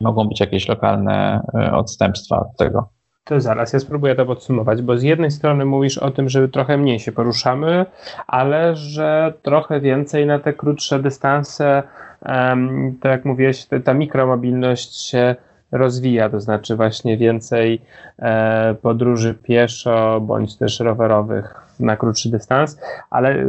mogą 0.00 0.28
być 0.28 0.40
jakieś 0.40 0.68
lokalne 0.68 1.40
e, 1.54 1.72
odstępstwa 1.72 2.40
od 2.40 2.56
tego. 2.56 2.95
To 3.28 3.40
zaraz, 3.40 3.72
ja 3.72 3.78
spróbuję 3.78 4.14
to 4.14 4.26
podsumować, 4.26 4.82
bo 4.82 4.98
z 4.98 5.02
jednej 5.02 5.30
strony 5.30 5.64
mówisz 5.64 5.98
o 5.98 6.10
tym, 6.10 6.28
że 6.28 6.48
trochę 6.48 6.76
mniej 6.76 7.00
się 7.00 7.12
poruszamy, 7.12 7.86
ale 8.26 8.76
że 8.76 9.32
trochę 9.42 9.80
więcej 9.80 10.26
na 10.26 10.38
te 10.38 10.52
krótsze 10.52 10.98
dystanse, 10.98 11.82
um, 12.28 12.94
tak 13.00 13.12
jak 13.12 13.24
mówiłeś, 13.24 13.66
ta 13.84 13.94
mikromobilność 13.94 15.10
się 15.10 15.34
rozwija, 15.72 16.28
to 16.28 16.40
znaczy 16.40 16.76
właśnie 16.76 17.16
więcej 17.16 17.82
e, 18.18 18.74
podróży 18.82 19.34
pieszo 19.34 20.20
bądź 20.20 20.56
też 20.56 20.80
rowerowych 20.80 21.54
na 21.80 21.96
krótszy 21.96 22.30
dystans, 22.30 22.80
ale 23.10 23.30
e, 23.30 23.44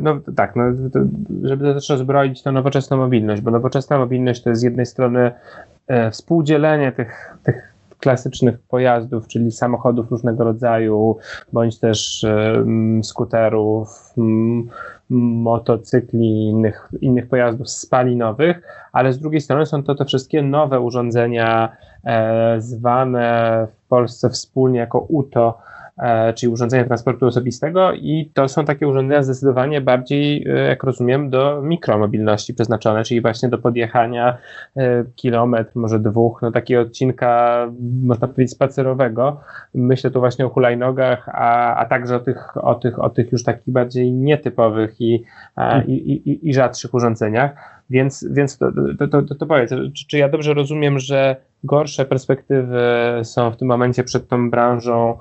no 0.00 0.18
tak, 0.36 0.56
no, 0.56 0.64
to, 0.92 0.98
żeby 1.42 1.74
też 1.74 1.88
rozbroić 1.88 2.42
to 2.42 2.52
nowoczesną 2.52 2.96
mobilność, 2.96 3.42
bo 3.42 3.50
nowoczesna 3.50 3.98
mobilność 3.98 4.42
to 4.42 4.50
jest 4.50 4.60
z 4.60 4.64
jednej 4.64 4.86
strony 4.86 5.32
e, 5.86 6.10
współdzielenie 6.10 6.92
tych, 6.92 7.36
tych 7.42 7.71
klasycznych 8.02 8.58
pojazdów, 8.58 9.26
czyli 9.26 9.52
samochodów 9.52 10.10
różnego 10.10 10.44
rodzaju, 10.44 11.16
bądź 11.52 11.78
też 11.78 12.26
skuterów, 13.02 14.14
motocykli 15.10 16.48
innych, 16.48 16.88
innych 17.00 17.28
pojazdów 17.28 17.70
spalinowych, 17.70 18.62
ale 18.92 19.12
z 19.12 19.18
drugiej 19.18 19.40
strony 19.40 19.66
są 19.66 19.82
to 19.82 19.94
te 19.94 20.04
wszystkie 20.04 20.42
nowe 20.42 20.80
urządzenia 20.80 21.76
e, 22.04 22.60
zwane 22.60 23.66
w 23.70 23.88
Polsce 23.88 24.30
wspólnie 24.30 24.78
jako 24.78 24.98
UTO, 24.98 25.58
czyli 26.34 26.52
urządzenia 26.52 26.84
transportu 26.84 27.26
osobistego 27.26 27.92
i 27.92 28.30
to 28.34 28.48
są 28.48 28.64
takie 28.64 28.88
urządzenia 28.88 29.22
zdecydowanie 29.22 29.80
bardziej, 29.80 30.48
e, 30.48 30.68
jak 30.68 30.84
rozumiem, 30.84 31.30
do 31.30 31.62
mikromobilności 31.62 32.54
przeznaczone, 32.54 33.04
czyli 33.04 33.20
właśnie 33.20 33.48
do 33.48 33.58
podjechania 33.58 34.38
e, 34.76 35.04
kilometr, 35.16 35.70
może 35.74 36.00
dwóch, 36.00 36.42
no 36.42 36.52
takiego 36.52 36.80
odcinka, 36.80 37.66
można 38.02 38.28
powiedzieć, 38.28 38.50
spacerowego. 38.52 39.40
Myślę 39.74 40.10
tu 40.10 40.20
właśnie 40.20 40.46
o 40.46 40.48
hulajnogach, 40.48 41.28
a, 41.28 41.74
a 41.74 41.84
także 41.84 42.16
o 42.16 42.20
tych, 42.20 42.56
o, 42.56 42.74
tych, 42.74 42.98
o 42.98 43.10
tych 43.10 43.32
już 43.32 43.44
takich 43.44 43.72
bardziej 43.72 44.12
nietypowych 44.12 45.00
i, 45.00 45.24
i, 45.86 45.92
i, 45.92 46.48
i 46.48 46.54
rzadszych 46.54 46.94
urządzeniach. 46.94 47.50
Więc, 47.90 48.26
więc 48.30 48.58
to, 48.58 48.66
to, 48.98 49.22
to, 49.22 49.34
to 49.34 49.46
powiedz, 49.46 49.70
czy, 49.70 50.06
czy 50.08 50.18
ja 50.18 50.28
dobrze 50.28 50.54
rozumiem, 50.54 50.98
że 50.98 51.36
gorsze 51.64 52.04
perspektywy 52.04 52.80
są 53.22 53.50
w 53.50 53.56
tym 53.56 53.68
momencie 53.68 54.04
przed 54.04 54.28
tą 54.28 54.50
branżą 54.50 55.18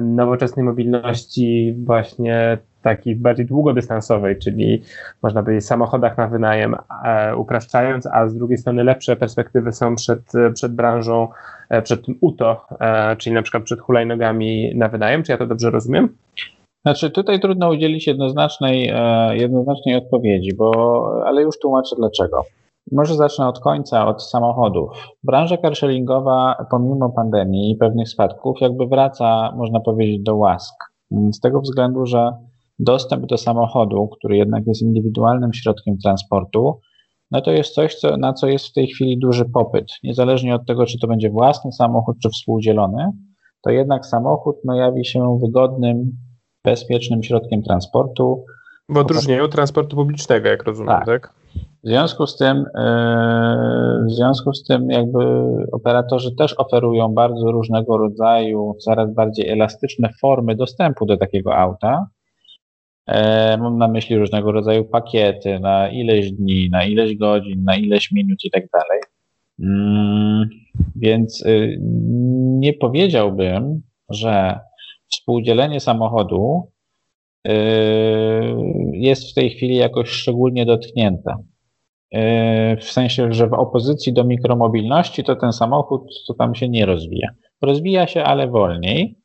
nowoczesnej 0.00 0.64
mobilności 0.64 1.74
właśnie 1.84 2.58
takiej 2.82 3.16
bardziej 3.16 3.46
długodystansowej, 3.46 4.38
czyli 4.38 4.82
można 5.22 5.42
powiedzieć 5.42 5.66
samochodach 5.66 6.18
na 6.18 6.28
wynajem, 6.28 6.76
e, 7.04 7.36
upraszczając, 7.36 8.06
a 8.06 8.28
z 8.28 8.34
drugiej 8.34 8.58
strony 8.58 8.84
lepsze 8.84 9.16
perspektywy 9.16 9.72
są 9.72 9.96
przed, 9.96 10.32
przed 10.54 10.74
branżą, 10.74 11.28
e, 11.68 11.82
przed 11.82 12.06
tym 12.06 12.18
UTO, 12.20 12.66
e, 12.80 13.16
czyli 13.16 13.34
na 13.34 13.42
przykład 13.42 13.62
przed 13.62 13.80
hulajnogami 13.80 14.72
na 14.74 14.88
wynajem. 14.88 15.22
Czy 15.22 15.32
ja 15.32 15.38
to 15.38 15.46
dobrze 15.46 15.70
rozumiem? 15.70 16.08
Znaczy 16.86 17.10
tutaj 17.10 17.40
trudno 17.40 17.70
udzielić 17.70 18.06
jednoznacznej, 18.06 18.92
jednoznacznej 19.32 19.96
odpowiedzi, 19.96 20.54
bo, 20.54 21.22
ale 21.26 21.42
już 21.42 21.58
tłumaczę 21.58 21.96
dlaczego. 21.96 22.42
Może 22.92 23.14
zacznę 23.14 23.48
od 23.48 23.60
końca, 23.60 24.06
od 24.06 24.22
samochodów. 24.22 24.90
Branża 25.22 25.56
carsharingowa, 25.56 26.66
pomimo 26.70 27.10
pandemii 27.10 27.72
i 27.72 27.76
pewnych 27.76 28.08
spadków, 28.08 28.60
jakby 28.60 28.86
wraca, 28.86 29.52
można 29.56 29.80
powiedzieć, 29.80 30.22
do 30.22 30.36
łask. 30.36 30.74
Z 31.32 31.40
tego 31.40 31.60
względu, 31.60 32.06
że 32.06 32.32
dostęp 32.78 33.26
do 33.26 33.38
samochodu, 33.38 34.08
który 34.08 34.36
jednak 34.36 34.66
jest 34.66 34.82
indywidualnym 34.82 35.52
środkiem 35.52 35.98
transportu, 35.98 36.80
no 37.30 37.40
to 37.40 37.50
jest 37.50 37.74
coś, 37.74 37.94
co, 37.94 38.16
na 38.16 38.32
co 38.32 38.46
jest 38.46 38.66
w 38.66 38.72
tej 38.72 38.86
chwili 38.86 39.18
duży 39.18 39.44
popyt. 39.44 39.86
Niezależnie 40.02 40.54
od 40.54 40.66
tego, 40.66 40.86
czy 40.86 40.98
to 40.98 41.06
będzie 41.06 41.30
własny 41.30 41.72
samochód, 41.72 42.16
czy 42.22 42.28
współdzielony, 42.28 43.12
to 43.62 43.70
jednak 43.70 44.06
samochód 44.06 44.56
no, 44.64 44.74
jawi 44.74 45.04
się 45.04 45.38
wygodnym, 45.42 46.12
bezpiecznym 46.64 47.22
środkiem 47.22 47.62
transportu. 47.62 48.44
Bo 48.88 49.00
odróżniają 49.00 49.48
transportu 49.48 49.96
publicznego, 49.96 50.48
jak 50.48 50.64
rozumiem, 50.64 50.96
tak? 50.96 51.06
tak? 51.06 51.39
W 51.84 51.88
związku 51.88 52.26
z 52.26 52.36
tym, 52.36 52.64
e, 52.74 54.04
w 54.08 54.12
związku 54.12 54.52
z 54.52 54.64
tym 54.64 54.90
jakby 54.90 55.18
operatorzy 55.72 56.36
też 56.36 56.54
oferują 56.58 57.08
bardzo 57.08 57.52
różnego 57.52 57.98
rodzaju, 57.98 58.74
coraz 58.78 59.14
bardziej 59.14 59.48
elastyczne 59.48 60.10
formy 60.20 60.56
dostępu 60.56 61.06
do 61.06 61.16
takiego 61.16 61.56
auta. 61.56 62.06
E, 63.06 63.56
mam 63.58 63.78
na 63.78 63.88
myśli 63.88 64.18
różnego 64.18 64.52
rodzaju 64.52 64.84
pakiety 64.84 65.60
na 65.60 65.88
ileś 65.88 66.32
dni, 66.32 66.70
na 66.70 66.84
ileś 66.84 67.16
godzin, 67.16 67.64
na 67.64 67.76
ileś 67.76 68.12
minut 68.12 68.44
i 68.44 68.50
tak 68.50 68.64
dalej. 68.72 69.00
Mm, 69.60 70.48
więc 70.96 71.46
y, 71.46 71.78
nie 72.58 72.72
powiedziałbym, 72.72 73.82
że 74.10 74.60
współdzielenie 75.12 75.80
samochodu 75.80 76.70
jest 78.92 79.30
w 79.30 79.34
tej 79.34 79.50
chwili 79.50 79.76
jakoś 79.76 80.08
szczególnie 80.08 80.66
dotknięte. 80.66 81.34
E, 82.12 82.76
w 82.76 82.84
sensie, 82.84 83.32
że 83.32 83.46
w 83.46 83.52
opozycji 83.52 84.12
do 84.12 84.24
mikromobilności 84.24 85.24
to 85.24 85.36
ten 85.36 85.52
samochód 85.52 86.02
to 86.28 86.34
tam 86.34 86.54
się 86.54 86.68
nie 86.68 86.86
rozwija. 86.86 87.28
Rozwija 87.62 88.06
się, 88.06 88.24
ale 88.24 88.48
wolniej. 88.48 89.18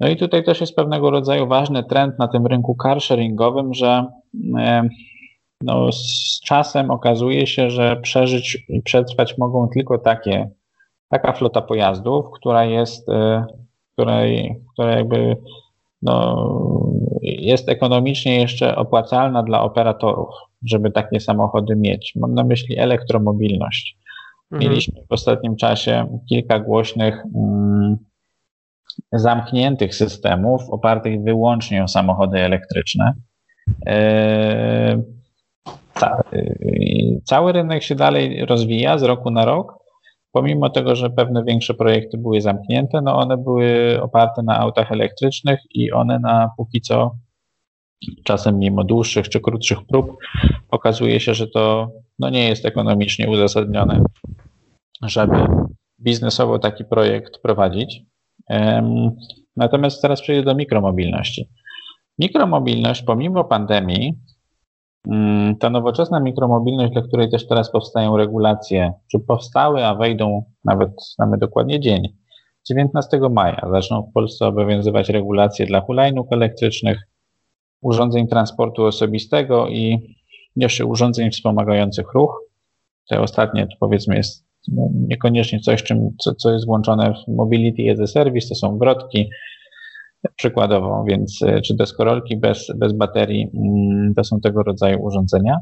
No 0.00 0.08
i 0.08 0.16
tutaj 0.16 0.44
też 0.44 0.60
jest 0.60 0.76
pewnego 0.76 1.10
rodzaju 1.10 1.46
ważny 1.46 1.84
trend 1.84 2.18
na 2.18 2.28
tym 2.28 2.46
rynku 2.46 2.76
carsharingowym, 2.82 3.74
że 3.74 4.06
e, 4.58 4.88
no, 5.62 5.92
z 5.92 6.40
czasem 6.44 6.90
okazuje 6.90 7.46
się, 7.46 7.70
że 7.70 7.96
przeżyć 7.96 8.64
i 8.68 8.82
przetrwać 8.82 9.38
mogą 9.38 9.68
tylko 9.68 9.98
takie, 9.98 10.50
taka 11.08 11.32
flota 11.32 11.62
pojazdów, 11.62 12.26
która 12.34 12.64
jest, 12.64 13.06
której, 13.92 14.60
która 14.72 14.96
jakby 14.96 15.36
no, 16.02 16.48
jest 17.22 17.68
ekonomicznie 17.68 18.40
jeszcze 18.40 18.76
opłacalna 18.76 19.42
dla 19.42 19.62
operatorów 19.62 20.34
żeby 20.66 20.90
takie 20.90 21.20
samochody 21.20 21.76
mieć. 21.76 22.12
Mam 22.16 22.34
na 22.34 22.44
myśli 22.44 22.78
elektromobilność. 22.78 23.98
Mhm. 24.52 24.70
Mieliśmy 24.70 25.02
w 25.08 25.12
ostatnim 25.12 25.56
czasie 25.56 26.20
kilka 26.28 26.58
głośnych 26.58 27.24
mm, 27.34 27.96
zamkniętych 29.12 29.94
systemów 29.94 30.62
opartych 30.70 31.22
wyłącznie 31.22 31.84
o 31.84 31.88
samochody 31.88 32.38
elektryczne. 32.38 33.12
Ta, 35.94 36.22
y, 36.32 37.20
cały 37.24 37.52
rynek 37.52 37.82
się 37.82 37.94
dalej 37.94 38.46
rozwija 38.46 38.98
z 38.98 39.02
roku 39.02 39.30
na 39.30 39.44
rok. 39.44 39.77
Pomimo 40.38 40.70
tego, 40.70 40.96
że 40.96 41.10
pewne 41.10 41.44
większe 41.44 41.74
projekty 41.74 42.18
były 42.18 42.40
zamknięte, 42.40 43.00
no 43.02 43.16
one 43.16 43.36
były 43.36 43.98
oparte 44.02 44.42
na 44.42 44.58
autach 44.58 44.92
elektrycznych 44.92 45.60
i 45.70 45.92
one 45.92 46.18
na 46.18 46.50
póki 46.56 46.80
co 46.80 47.16
czasem 48.24 48.58
mimo 48.58 48.84
dłuższych 48.84 49.28
czy 49.28 49.40
krótszych 49.40 49.78
prób 49.86 50.16
okazuje 50.70 51.20
się, 51.20 51.34
że 51.34 51.46
to 51.46 51.90
no 52.18 52.30
nie 52.30 52.48
jest 52.48 52.66
ekonomicznie 52.66 53.30
uzasadnione, 53.30 54.04
żeby 55.02 55.46
biznesowo 56.00 56.58
taki 56.58 56.84
projekt 56.84 57.38
prowadzić. 57.42 58.02
Natomiast 59.56 60.02
teraz 60.02 60.22
przejdę 60.22 60.42
do 60.42 60.54
mikromobilności. 60.54 61.48
Mikromobilność 62.18 63.02
pomimo 63.02 63.44
pandemii, 63.44 64.14
ta 65.60 65.70
nowoczesna 65.70 66.20
mikromobilność, 66.20 66.92
dla 66.92 67.02
której 67.02 67.30
też 67.30 67.46
teraz 67.46 67.72
powstają 67.72 68.16
regulacje, 68.16 68.92
czy 69.10 69.18
powstały, 69.18 69.84
a 69.84 69.94
wejdą 69.94 70.44
nawet, 70.64 70.90
znamy 71.14 71.38
dokładnie 71.38 71.80
dzień, 71.80 72.08
19 72.68 73.20
maja 73.30 73.68
zaczną 73.72 74.02
w 74.02 74.12
Polsce 74.12 74.46
obowiązywać 74.46 75.08
regulacje 75.08 75.66
dla 75.66 75.80
hulajnóg 75.80 76.32
elektrycznych, 76.32 77.08
urządzeń 77.80 78.28
transportu 78.28 78.84
osobistego 78.84 79.68
i 79.68 79.98
jeszcze 80.56 80.86
urządzeń 80.86 81.30
wspomagających 81.30 82.12
ruch. 82.14 82.40
Te 83.08 83.20
ostatnie, 83.20 83.66
powiedzmy, 83.80 84.16
jest 84.16 84.46
no, 84.68 84.88
niekoniecznie 84.94 85.60
coś, 85.60 85.82
czym, 85.82 86.10
co, 86.18 86.34
co 86.34 86.52
jest 86.52 86.66
włączone 86.66 87.14
w 87.14 87.32
Mobility 87.32 87.92
as 87.92 88.00
a 88.00 88.06
Service, 88.06 88.48
to 88.48 88.54
są 88.54 88.78
wrotki, 88.78 89.30
przykładowo, 90.36 91.04
więc 91.08 91.42
e, 91.42 91.60
czy 91.60 91.76
deskorolki 91.76 92.36
bez, 92.36 92.66
bez 92.76 92.92
baterii, 92.92 93.50
mm, 93.54 94.14
to 94.14 94.24
są 94.24 94.40
tego 94.40 94.62
rodzaju 94.62 95.02
urządzenia. 95.02 95.56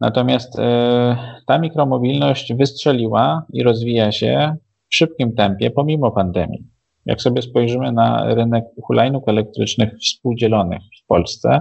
Natomiast 0.00 0.58
e, 0.58 1.16
ta 1.46 1.58
mikromobilność 1.58 2.54
wystrzeliła 2.54 3.46
i 3.52 3.62
rozwija 3.62 4.12
się 4.12 4.56
w 4.90 4.94
szybkim 4.94 5.34
tempie 5.34 5.70
pomimo 5.70 6.10
pandemii. 6.10 6.66
Jak 7.06 7.22
sobie 7.22 7.42
spojrzymy 7.42 7.92
na 7.92 8.34
rynek 8.34 8.64
hulajnóg 8.82 9.28
elektrycznych 9.28 9.98
współdzielonych 9.98 10.82
w 11.04 11.06
Polsce 11.06 11.60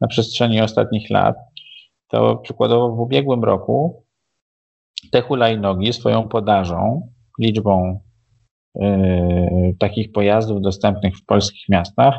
na 0.00 0.08
przestrzeni 0.08 0.60
ostatnich 0.60 1.10
lat, 1.10 1.36
to 2.08 2.36
przykładowo 2.36 2.96
w 2.96 3.00
ubiegłym 3.00 3.44
roku 3.44 4.04
te 5.12 5.22
hulajnogi 5.22 5.92
swoją 5.92 6.28
podażą, 6.28 7.08
liczbą 7.40 8.00
takich 9.78 10.12
pojazdów 10.12 10.62
dostępnych 10.62 11.16
w 11.16 11.24
polskich 11.24 11.68
miastach, 11.68 12.14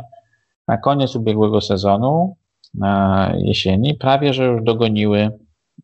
na 0.67 0.77
koniec 0.77 1.15
ubiegłego 1.15 1.61
sezonu, 1.61 2.35
na 2.73 3.33
jesieni, 3.37 3.95
prawie 3.95 4.33
że 4.33 4.45
już 4.45 4.63
dogoniły 4.63 5.29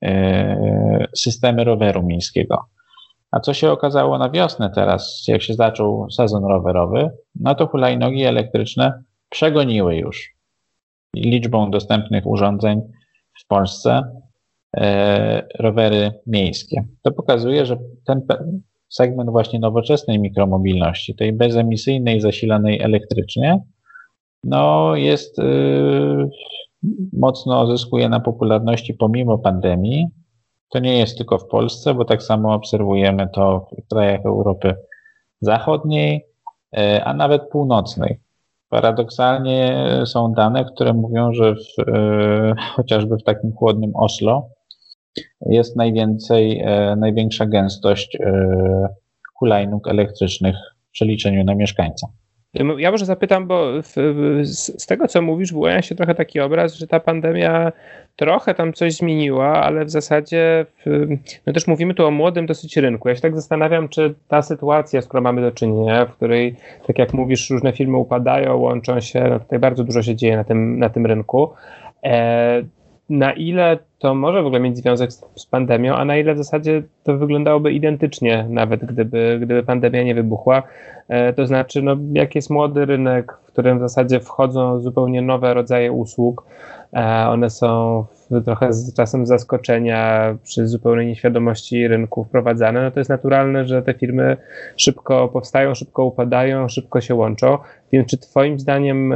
yy, 0.01 0.09
systemy 1.15 1.63
roweru 1.63 2.03
miejskiego. 2.03 2.65
A 3.31 3.39
co 3.39 3.53
się 3.53 3.71
okazało 3.71 4.17
na 4.17 4.29
wiosnę 4.29 4.71
teraz, 4.75 5.23
jak 5.27 5.41
się 5.41 5.53
zaczął 5.53 6.11
sezon 6.11 6.45
rowerowy, 6.45 7.09
no 7.35 7.55
to 7.55 7.67
hulajnogi 7.67 8.23
elektryczne 8.23 9.03
przegoniły 9.29 9.95
już 9.95 10.35
liczbą 11.15 11.71
dostępnych 11.71 12.27
urządzeń 12.27 12.81
w 13.43 13.47
Polsce 13.47 14.01
e, 14.77 15.47
rowery 15.59 16.11
miejskie. 16.27 16.83
To 17.01 17.11
pokazuje, 17.11 17.65
że 17.65 17.77
ten 18.05 18.21
segment 18.95 19.29
właśnie 19.29 19.59
nowoczesnej 19.59 20.19
mikromobilności, 20.19 21.15
tej 21.15 21.33
bezemisyjnej, 21.33 22.21
zasilanej 22.21 22.81
elektrycznie, 22.81 23.61
no 24.43 24.95
jest 24.95 25.39
y, 25.39 25.43
mocno 27.13 27.67
zyskuje 27.67 28.09
na 28.09 28.19
popularności 28.19 28.93
pomimo 28.93 29.37
pandemii. 29.37 30.07
To 30.69 30.79
nie 30.79 30.97
jest 30.97 31.17
tylko 31.17 31.37
w 31.37 31.47
Polsce, 31.47 31.93
bo 31.93 32.05
tak 32.05 32.23
samo 32.23 32.53
obserwujemy 32.53 33.27
to 33.33 33.67
w 33.85 33.89
krajach 33.89 34.25
Europy 34.25 34.75
Zachodniej, 35.41 36.25
e, 36.77 37.03
a 37.03 37.13
nawet 37.13 37.49
północnej. 37.49 38.19
Paradoksalnie 38.69 39.87
są 40.05 40.33
dane, 40.33 40.65
które 40.65 40.93
mówią, 40.93 41.33
że 41.33 41.55
w, 41.55 41.89
e, 41.89 42.55
chociażby 42.75 43.17
w 43.17 43.23
takim 43.23 43.51
chłodnym 43.51 43.91
Oslo 43.95 44.49
jest 45.45 45.75
najwięcej, 45.75 46.59
e, 46.59 46.95
największa 46.95 47.45
gęstość 47.45 48.15
e, 48.15 48.87
hulajnóg 49.33 49.87
elektrycznych 49.87 50.55
w 50.89 50.91
przeliczeniu 50.91 51.43
na 51.43 51.55
mieszkańca. 51.55 52.07
Ja 52.77 52.91
może 52.91 53.05
zapytam, 53.05 53.47
bo 53.47 53.81
w, 53.81 53.93
z, 54.41 54.81
z, 54.81 54.85
tego 54.85 55.07
co 55.07 55.21
mówisz, 55.21 55.53
wyłania 55.53 55.81
się 55.81 55.95
trochę 55.95 56.15
taki 56.15 56.39
obraz, 56.39 56.75
że 56.75 56.87
ta 56.87 56.99
pandemia 56.99 57.71
trochę 58.15 58.53
tam 58.53 58.73
coś 58.73 58.93
zmieniła, 58.93 59.47
ale 59.47 59.85
w 59.85 59.89
zasadzie 59.89 60.65
w, 60.85 61.07
no 61.47 61.53
też 61.53 61.67
mówimy 61.67 61.93
tu 61.93 62.05
o 62.05 62.11
młodym 62.11 62.45
dosyć 62.45 62.77
rynku. 62.77 63.09
Ja 63.09 63.15
się 63.15 63.21
tak 63.21 63.35
zastanawiam, 63.35 63.89
czy 63.89 64.13
ta 64.27 64.41
sytuacja, 64.41 65.01
z 65.01 65.07
którą 65.07 65.21
mamy 65.23 65.41
do 65.41 65.51
czynienia, 65.51 66.05
w 66.05 66.15
której, 66.15 66.55
tak 66.87 66.99
jak 66.99 67.13
mówisz, 67.13 67.49
różne 67.49 67.73
firmy 67.73 67.97
upadają, 67.97 68.57
łączą 68.57 68.99
się, 68.99 69.23
no 69.29 69.39
tutaj 69.39 69.59
bardzo 69.59 69.83
dużo 69.83 70.03
się 70.03 70.15
dzieje 70.15 70.37
na 70.37 70.43
tym, 70.43 70.79
na 70.79 70.89
tym 70.89 71.05
rynku. 71.05 71.49
E, 72.03 72.63
na 73.09 73.33
ile 73.33 73.77
to 74.05 74.15
może 74.15 74.43
w 74.43 74.45
ogóle 74.45 74.59
mieć 74.59 74.77
związek 74.77 75.11
z, 75.11 75.25
z, 75.35 75.45
pandemią, 75.45 75.95
a 75.95 76.05
na 76.05 76.17
ile 76.17 76.33
w 76.33 76.37
zasadzie 76.37 76.83
to 77.03 77.17
wyglądałoby 77.17 77.71
identycznie, 77.71 78.45
nawet 78.49 78.85
gdyby, 78.85 79.39
gdyby 79.41 79.63
pandemia 79.63 80.03
nie 80.03 80.15
wybuchła. 80.15 80.63
E, 81.07 81.33
to 81.33 81.47
znaczy, 81.47 81.81
no, 81.81 81.97
jak 82.13 82.35
jest 82.35 82.49
młody 82.49 82.85
rynek, 82.85 83.37
w 83.43 83.47
którym 83.47 83.77
w 83.77 83.81
zasadzie 83.81 84.19
wchodzą 84.19 84.79
zupełnie 84.79 85.21
nowe 85.21 85.53
rodzaje 85.53 85.91
usług, 85.91 86.45
e, 86.93 87.27
one 87.29 87.49
są 87.49 88.05
trochę 88.45 88.73
z 88.73 88.93
czasem 88.93 89.25
zaskoczenia 89.25 90.35
przy 90.43 90.67
zupełnej 90.67 91.07
nieświadomości 91.07 91.87
rynku 91.87 92.23
wprowadzane, 92.23 92.83
no 92.83 92.91
to 92.91 92.99
jest 92.99 93.09
naturalne, 93.09 93.67
że 93.67 93.81
te 93.81 93.93
firmy 93.93 94.37
szybko 94.75 95.27
powstają, 95.27 95.75
szybko 95.75 96.05
upadają, 96.05 96.69
szybko 96.69 97.01
się 97.01 97.15
łączą. 97.15 97.57
Więc 97.91 98.07
czy 98.07 98.17
Twoim 98.17 98.59
zdaniem 98.59 99.13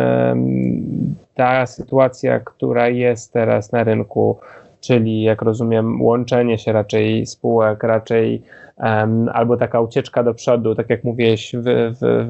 ta 1.35 1.65
sytuacja, 1.65 2.39
która 2.39 2.89
jest 2.89 3.33
teraz 3.33 3.71
na 3.71 3.83
rynku, 3.83 4.39
czyli 4.81 5.21
jak 5.21 5.41
rozumiem, 5.41 6.01
łączenie 6.01 6.57
się 6.57 6.71
raczej 6.71 7.25
spółek, 7.25 7.83
raczej 7.83 8.41
um, 8.77 9.29
albo 9.33 9.57
taka 9.57 9.81
ucieczka 9.81 10.23
do 10.23 10.33
przodu, 10.33 10.75
tak 10.75 10.89
jak 10.89 11.03
mówiłeś 11.03 11.55
w, 11.55 11.63
w, 11.63 12.25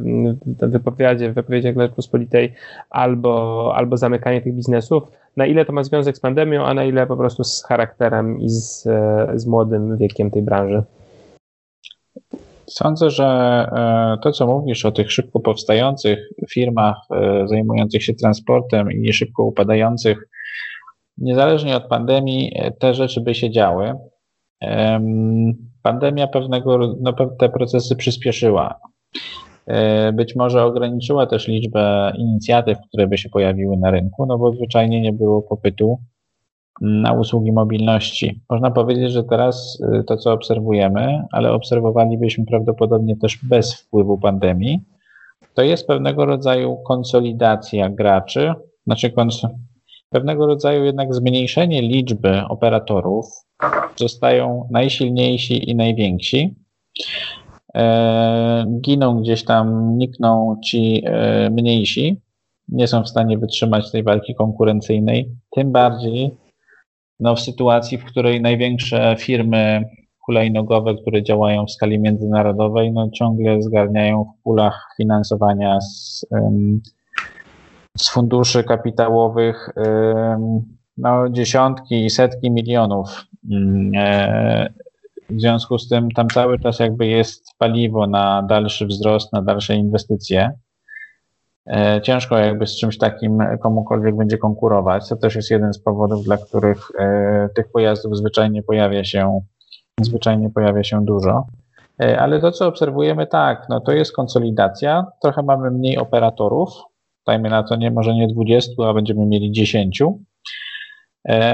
w 0.46 0.72
wypowiedzi, 0.72 1.30
w 1.30 1.34
wypowiedziach 1.34 1.76
Rzeczpospolitej, 1.78 2.54
albo, 2.90 3.74
albo 3.76 3.98
zamykanie 3.98 4.42
tych 4.42 4.54
biznesów, 4.54 5.04
na 5.38 5.46
ile 5.46 5.66
to 5.66 5.74
ma 5.74 5.84
związek 5.84 6.18
z 6.18 6.20
pandemią, 6.20 6.66
a 6.66 6.74
na 6.74 6.84
ile 6.84 7.08
po 7.08 7.18
prostu 7.18 7.44
z 7.44 7.64
charakterem 7.64 8.42
i 8.42 8.50
z, 8.50 8.84
z 9.36 9.46
młodym 9.46 9.98
wiekiem 9.98 10.32
tej 10.32 10.42
branży? 10.42 10.84
Sądzę, 12.66 13.10
że 13.10 13.26
e, 13.26 14.18
to, 14.24 14.32
co 14.32 14.48
mówisz 14.48 14.86
o 14.86 14.92
tych 14.92 15.12
szybko 15.12 15.40
powstających 15.40 16.20
firmach 16.50 16.96
e, 17.12 17.48
zajmujących 17.48 18.04
się 18.04 18.14
transportem 18.14 18.92
i 18.92 19.14
szybko 19.14 19.44
upadających, 19.44 20.28
niezależnie 21.22 21.78
od 21.78 21.84
pandemii, 21.84 22.52
e, 22.56 22.72
te 22.72 22.94
rzeczy 22.94 23.22
by 23.22 23.36
się 23.36 23.52
działy. 23.52 23.94
Pandemia 25.84 26.28
pewnego, 26.28 26.96
no, 27.02 27.14
te 27.40 27.50
procesy 27.50 27.96
przyspieszyła. 27.96 28.80
Być 30.14 30.36
może 30.36 30.64
ograniczyła 30.64 31.26
też 31.26 31.48
liczbę 31.48 32.14
inicjatyw, 32.18 32.78
które 32.88 33.08
by 33.08 33.18
się 33.18 33.30
pojawiły 33.30 33.78
na 33.78 33.92
rynku, 33.92 34.26
no 34.26 34.38
bo 34.38 34.54
zwyczajnie 34.54 35.02
nie 35.02 35.14
było 35.14 35.42
popytu 35.42 36.00
na 36.82 37.14
usługi 37.14 37.52
mobilności. 37.52 38.42
Można 38.50 38.72
powiedzieć, 38.72 39.12
że 39.12 39.24
teraz 39.24 39.82
y, 40.00 40.04
to, 40.04 40.18
co 40.18 40.34
obserwujemy, 40.34 41.24
ale 41.32 41.54
obserwowalibyśmy 41.54 42.46
prawdopodobnie 42.46 43.18
też 43.18 43.40
bez 43.44 43.76
wpływu 43.76 44.18
pandemii, 44.18 44.80
to 45.54 45.62
jest 45.62 45.88
pewnego 45.88 46.26
rodzaju 46.26 46.78
konsolidacja 46.88 47.90
graczy, 47.90 48.54
znaczy 48.86 49.10
pewnego 50.10 50.48
rodzaju 50.48 50.86
jednak 50.86 51.13
zmniejszenie 51.13 51.82
liczby 51.82 52.41
operatorów. 52.50 53.26
Zostają 53.95 54.67
najsilniejsi 54.72 55.69
i 55.69 55.76
najwięksi. 55.76 56.56
E, 57.76 58.65
giną 58.82 59.22
gdzieś 59.22 59.45
tam, 59.45 59.98
nikną 59.98 60.56
ci 60.65 61.04
e, 61.06 61.50
mniejsi, 61.50 62.22
nie 62.67 62.88
są 62.88 63.04
w 63.04 63.10
stanie 63.10 63.38
wytrzymać 63.38 63.91
tej 63.91 64.04
walki 64.04 64.36
konkurencyjnej, 64.36 65.30
tym 65.52 65.72
bardziej 65.72 66.32
no, 67.19 67.36
w 67.36 67.39
sytuacji, 67.39 67.98
w 67.98 68.06
której 68.06 68.41
największe 68.41 69.15
firmy 69.19 69.84
hulajnogowe, 70.19 70.95
które 70.95 71.24
działają 71.24 71.65
w 71.65 71.72
skali 71.72 72.00
międzynarodowej, 72.00 72.91
no, 72.91 73.10
ciągle 73.10 73.62
zgarniają 73.62 74.24
w 74.24 74.43
pulach 74.43 74.93
finansowania 74.98 75.82
z, 75.82 76.26
z 78.02 78.10
funduszy 78.10 78.64
kapitałowych 78.64 79.70
no, 81.00 81.30
dziesiątki 81.30 82.06
i 82.06 82.10
setki 82.10 82.52
milionów. 82.52 83.26
Mm, 83.52 83.92
e, 83.96 84.70
w 85.30 85.42
związku 85.42 85.78
z 85.78 85.90
tym 85.90 86.12
tam 86.12 86.28
cały 86.28 86.60
czas 86.60 86.80
jakby 86.80 87.08
jest 87.08 87.46
paliwo 87.58 88.08
na 88.08 88.44
dalszy 88.44 88.86
wzrost, 88.86 89.34
na 89.34 89.42
dalsze 89.42 89.76
inwestycje. 89.76 90.52
E, 91.68 92.02
ciężko 92.02 92.38
jakby 92.38 92.68
z 92.68 92.80
czymś 92.80 92.98
takim 92.98 93.40
komukolwiek 93.62 94.16
będzie 94.16 94.38
konkurować. 94.38 95.10
To 95.10 95.16
też 95.16 95.36
jest 95.36 95.52
jeden 95.52 95.74
z 95.74 95.80
powodów, 95.80 96.24
dla 96.24 96.38
których 96.38 96.88
e, 97.00 97.50
tych 97.56 97.72
pojazdów 97.72 98.18
zwyczajnie 98.18 98.64
pojawia 98.64 99.04
się, 99.04 99.42
zwyczajnie 100.02 100.50
pojawia 100.50 100.84
się 100.84 101.06
dużo. 101.06 101.46
Ale 102.20 102.42
to, 102.42 102.52
co 102.52 102.68
obserwujemy, 102.68 103.28
tak, 103.28 103.66
no 103.70 103.80
to 103.80 103.92
jest 103.92 104.16
konsolidacja. 104.16 105.06
Trochę 105.22 105.44
mamy 105.44 105.72
mniej 105.72 105.98
operatorów. 105.98 106.70
Dajmy 107.30 107.50
na 107.50 107.63
to 107.63 107.76
nie, 107.76 107.92
może 107.92 108.13
nie 108.13 108.28
20, 108.28 108.72
a 108.88 108.94
będziemy 108.94 109.26
mieli 109.26 109.52
10. 109.52 110.02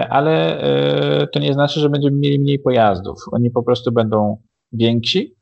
ale 0.09 0.61
to 1.33 1.39
nie 1.39 1.53
znaczy, 1.53 1.79
że 1.79 1.89
będziemy 1.89 2.17
mieli 2.17 2.39
mniej 2.39 2.59
pojazdów. 2.59 3.17
Oni 3.31 3.51
po 3.51 3.63
prostu 3.63 3.91
będą 3.91 4.37
więksi. 4.71 5.35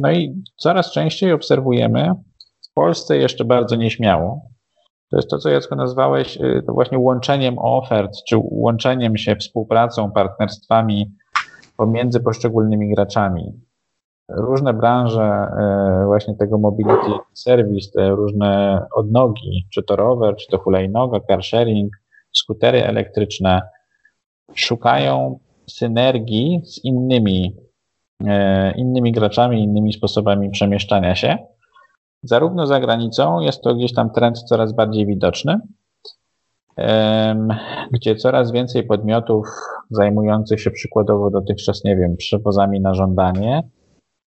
No 0.00 0.12
i 0.12 0.42
coraz 0.56 0.92
częściej 0.92 1.32
obserwujemy 1.32 2.12
w 2.70 2.74
Polsce 2.74 3.16
jeszcze 3.16 3.44
bardzo 3.44 3.76
nieśmiało. 3.76 4.42
To 5.10 5.16
jest 5.16 5.30
to, 5.30 5.38
co 5.38 5.48
Jacko 5.48 5.76
nazwałeś 5.76 6.38
to 6.66 6.72
właśnie 6.72 6.98
łączeniem 6.98 7.58
ofert, 7.58 8.12
czy 8.28 8.36
łączeniem 8.38 9.16
się 9.16 9.36
współpracą, 9.36 10.12
partnerstwami 10.12 11.10
pomiędzy 11.76 12.20
poszczególnymi 12.20 12.94
graczami 12.94 13.52
różne 14.28 14.74
branże 14.74 15.22
e, 15.22 16.02
właśnie 16.06 16.34
tego 16.34 16.58
mobility 16.58 17.10
service, 17.34 17.90
te 17.94 18.08
różne 18.10 18.80
odnogi, 18.94 19.66
czy 19.70 19.82
to 19.82 19.96
rower, 19.96 20.36
czy 20.36 20.46
to 20.48 20.58
hulajnoga, 20.58 21.20
car 21.20 21.44
sharing, 21.44 21.92
skutery 22.32 22.84
elektryczne, 22.84 23.62
szukają 24.54 25.38
synergii 25.70 26.60
z 26.64 26.84
innymi, 26.84 27.56
e, 28.26 28.72
innymi 28.72 29.12
graczami, 29.12 29.62
innymi 29.62 29.92
sposobami 29.92 30.50
przemieszczania 30.50 31.14
się. 31.14 31.38
Zarówno 32.22 32.66
za 32.66 32.80
granicą 32.80 33.40
jest 33.40 33.62
to 33.62 33.74
gdzieś 33.74 33.94
tam 33.94 34.10
trend 34.10 34.38
coraz 34.38 34.72
bardziej 34.72 35.06
widoczny, 35.06 35.60
gdzie 37.90 38.16
coraz 38.16 38.52
więcej 38.52 38.86
podmiotów 38.86 39.46
zajmujących 39.90 40.60
się 40.60 40.70
przykładowo 40.70 41.30
dotychczas, 41.30 41.84
nie 41.84 41.96
wiem, 41.96 42.16
przewozami 42.16 42.80
na 42.80 42.94
żądanie, 42.94 43.62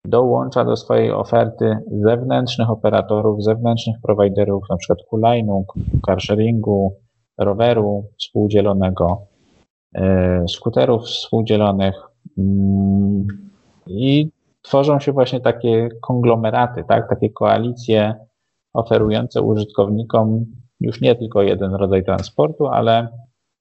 dołącza 0.05 0.65
do 0.65 0.77
swojej 0.77 1.13
oferty 1.13 1.77
zewnętrznych 1.91 2.71
operatorów, 2.71 3.43
zewnętrznych 3.43 3.97
prowajderów, 4.03 4.65
na 4.71 4.77
przykład 4.77 4.99
hulajnóg, 5.09 5.75
carsharingu, 6.07 6.97
roweru 7.39 8.05
współdzielonego, 8.19 9.27
e, 9.95 10.45
skuterów 10.49 11.03
współdzielonych 11.03 11.95
mm, 12.39 13.27
i 13.87 14.31
tworzą 14.63 15.01
się 15.01 15.13
właśnie 15.13 15.41
takie 15.41 15.89
konglomeraty, 16.03 16.85
tak, 16.89 17.09
takie 17.09 17.31
koalicje 17.31 18.15
oferujące 18.73 19.43
użytkownikom 19.43 20.45
już 20.81 21.01
nie 21.01 21.15
tylko 21.15 21.43
jeden 21.43 21.75
rodzaj 21.75 22.05
transportu, 22.05 22.67
ale 22.67 23.09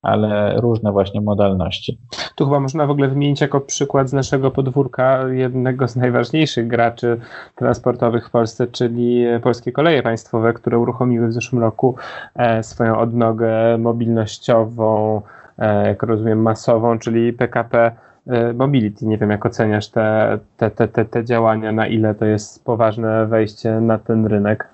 ale 0.03 0.61
różne 0.61 0.91
właśnie 0.91 1.21
modalności. 1.21 1.99
Tu 2.35 2.45
chyba 2.45 2.59
można 2.59 2.85
w 2.87 2.91
ogóle 2.91 3.07
wymienić 3.07 3.41
jako 3.41 3.61
przykład 3.61 4.09
z 4.09 4.13
naszego 4.13 4.51
podwórka 4.51 5.27
jednego 5.27 5.87
z 5.87 5.95
najważniejszych 5.95 6.67
graczy 6.67 7.19
transportowych 7.55 8.27
w 8.27 8.31
Polsce, 8.31 8.67
czyli 8.67 9.25
Polskie 9.43 9.71
Koleje 9.71 10.03
Państwowe, 10.03 10.53
które 10.53 10.79
uruchomiły 10.79 11.27
w 11.27 11.33
zeszłym 11.33 11.61
roku 11.61 11.95
e, 12.35 12.63
swoją 12.63 12.99
odnogę 12.99 13.77
mobilnościową, 13.77 15.21
e, 15.57 15.87
jak 15.87 16.03
rozumiem, 16.03 16.41
masową, 16.41 16.99
czyli 16.99 17.33
PKP 17.33 17.91
e, 18.27 18.53
Mobility. 18.53 19.05
Nie 19.05 19.17
wiem, 19.17 19.29
jak 19.29 19.45
oceniasz 19.45 19.87
te, 19.87 20.39
te, 20.57 20.71
te, 20.71 20.87
te, 20.87 21.05
te 21.05 21.25
działania, 21.25 21.71
na 21.71 21.87
ile 21.87 22.15
to 22.15 22.25
jest 22.25 22.65
poważne 22.65 23.25
wejście 23.25 23.71
na 23.71 23.97
ten 23.97 24.25
rynek. 24.25 24.69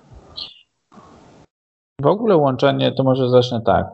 W 2.02 2.06
ogóle 2.06 2.36
łączenie, 2.36 2.92
to 2.92 3.04
może 3.04 3.28
zacznę 3.28 3.60
tak, 3.66 3.86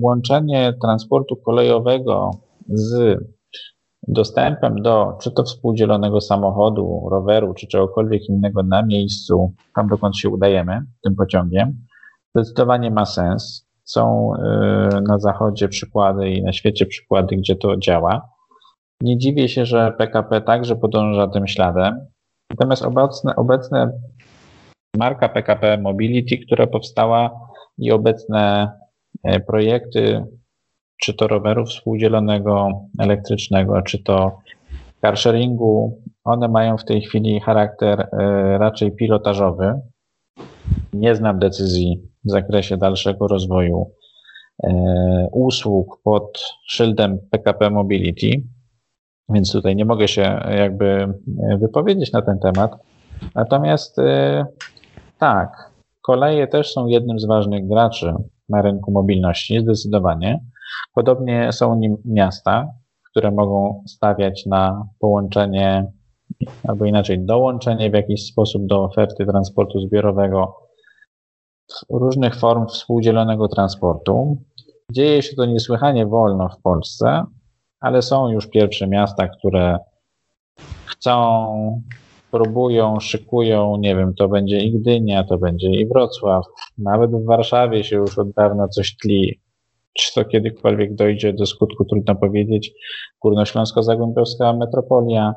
łączenie 0.00 0.72
transportu 0.82 1.36
kolejowego 1.36 2.30
z 2.68 3.18
dostępem 4.08 4.82
do 4.82 5.18
czy 5.20 5.30
to 5.30 5.42
współdzielonego 5.42 6.20
samochodu, 6.20 7.08
roweru, 7.10 7.54
czy 7.54 7.66
czegokolwiek 7.66 8.28
innego 8.28 8.62
na 8.62 8.82
miejscu, 8.82 9.54
tam 9.74 9.88
dokąd 9.88 10.16
się 10.16 10.28
udajemy 10.28 10.82
tym 11.02 11.16
pociągiem, 11.16 11.86
zdecydowanie 12.34 12.90
ma 12.90 13.06
sens. 13.06 13.66
Są 13.84 14.32
e, 14.34 15.00
na 15.08 15.18
zachodzie 15.18 15.68
przykłady 15.68 16.30
i 16.30 16.42
na 16.42 16.52
świecie 16.52 16.86
przykłady, 16.86 17.36
gdzie 17.36 17.56
to 17.56 17.76
działa. 17.76 18.28
Nie 19.00 19.18
dziwię 19.18 19.48
się, 19.48 19.66
że 19.66 19.92
PKP 19.98 20.40
także 20.40 20.76
podąża 20.76 21.28
tym 21.28 21.46
śladem. 21.46 22.06
Natomiast 22.50 22.82
obecne, 22.82 23.36
obecne 23.36 23.92
marka 24.96 25.28
PKP 25.28 25.78
Mobility, 25.78 26.38
która 26.38 26.66
powstała 26.66 27.30
i 27.78 27.92
obecne 27.92 28.72
e, 29.24 29.40
projekty, 29.40 30.24
czy 31.02 31.14
to 31.14 31.28
roweru 31.28 31.66
współdzielonego 31.66 32.68
elektrycznego, 32.98 33.82
czy 33.82 34.02
to 34.02 34.38
carsharingu, 35.00 36.02
one 36.24 36.48
mają 36.48 36.78
w 36.78 36.84
tej 36.84 37.02
chwili 37.02 37.40
charakter 37.40 38.00
e, 38.00 38.06
raczej 38.58 38.92
pilotażowy. 38.92 39.80
Nie 40.92 41.14
znam 41.14 41.38
decyzji 41.38 42.02
w 42.24 42.30
zakresie 42.30 42.76
dalszego 42.76 43.28
rozwoju 43.28 43.90
e, 44.62 44.70
usług 45.32 46.00
pod 46.04 46.44
szyldem 46.66 47.18
PKP 47.30 47.70
Mobility, 47.70 48.42
więc 49.28 49.52
tutaj 49.52 49.76
nie 49.76 49.84
mogę 49.84 50.08
się 50.08 50.40
jakby 50.56 51.14
wypowiedzieć 51.58 52.12
na 52.12 52.22
ten 52.22 52.38
temat. 52.38 52.72
Natomiast 53.34 53.96
tak, 55.18 55.70
koleje 56.02 56.46
też 56.46 56.72
są 56.72 56.86
jednym 56.86 57.18
z 57.18 57.26
ważnych 57.26 57.68
graczy 57.68 58.14
na 58.48 58.62
rynku 58.62 58.92
mobilności, 58.92 59.60
zdecydowanie. 59.60 60.40
Podobnie 60.94 61.52
są 61.52 61.74
nim 61.74 61.96
miasta, 62.04 62.68
które 63.10 63.30
mogą 63.30 63.82
stawiać 63.86 64.46
na 64.46 64.88
połączenie, 64.98 65.92
albo 66.68 66.84
inaczej 66.84 67.24
dołączenie 67.24 67.90
w 67.90 67.94
jakiś 67.94 68.26
sposób 68.26 68.66
do 68.66 68.84
oferty 68.84 69.26
transportu 69.26 69.80
zbiorowego 69.80 70.56
różnych 71.90 72.36
form 72.36 72.66
współdzielonego 72.66 73.48
transportu. 73.48 74.36
Dzieje 74.92 75.22
się 75.22 75.36
to 75.36 75.44
niesłychanie 75.44 76.06
wolno 76.06 76.48
w 76.48 76.62
Polsce, 76.62 77.24
ale 77.80 78.02
są 78.02 78.28
już 78.28 78.46
pierwsze 78.46 78.88
miasta, 78.88 79.28
które 79.28 79.78
chcą 80.86 81.82
próbują, 82.30 83.00
szykują, 83.00 83.76
nie 83.76 83.96
wiem, 83.96 84.14
to 84.14 84.28
będzie 84.28 84.58
i 84.58 84.72
Gdynia, 84.72 85.24
to 85.24 85.38
będzie 85.38 85.70
i 85.70 85.86
Wrocław, 85.86 86.44
nawet 86.78 87.10
w 87.10 87.24
Warszawie 87.24 87.84
się 87.84 87.96
już 87.96 88.18
od 88.18 88.30
dawna 88.30 88.68
coś 88.68 88.96
tli. 88.96 89.40
Czy 89.94 90.14
to 90.14 90.24
kiedykolwiek 90.24 90.94
dojdzie 90.94 91.32
do 91.32 91.46
skutku, 91.46 91.84
trudno 91.84 92.14
powiedzieć. 92.14 92.72
Górnośląsko-Zagłębiowska 93.24 94.52
metropolia, 94.52 95.34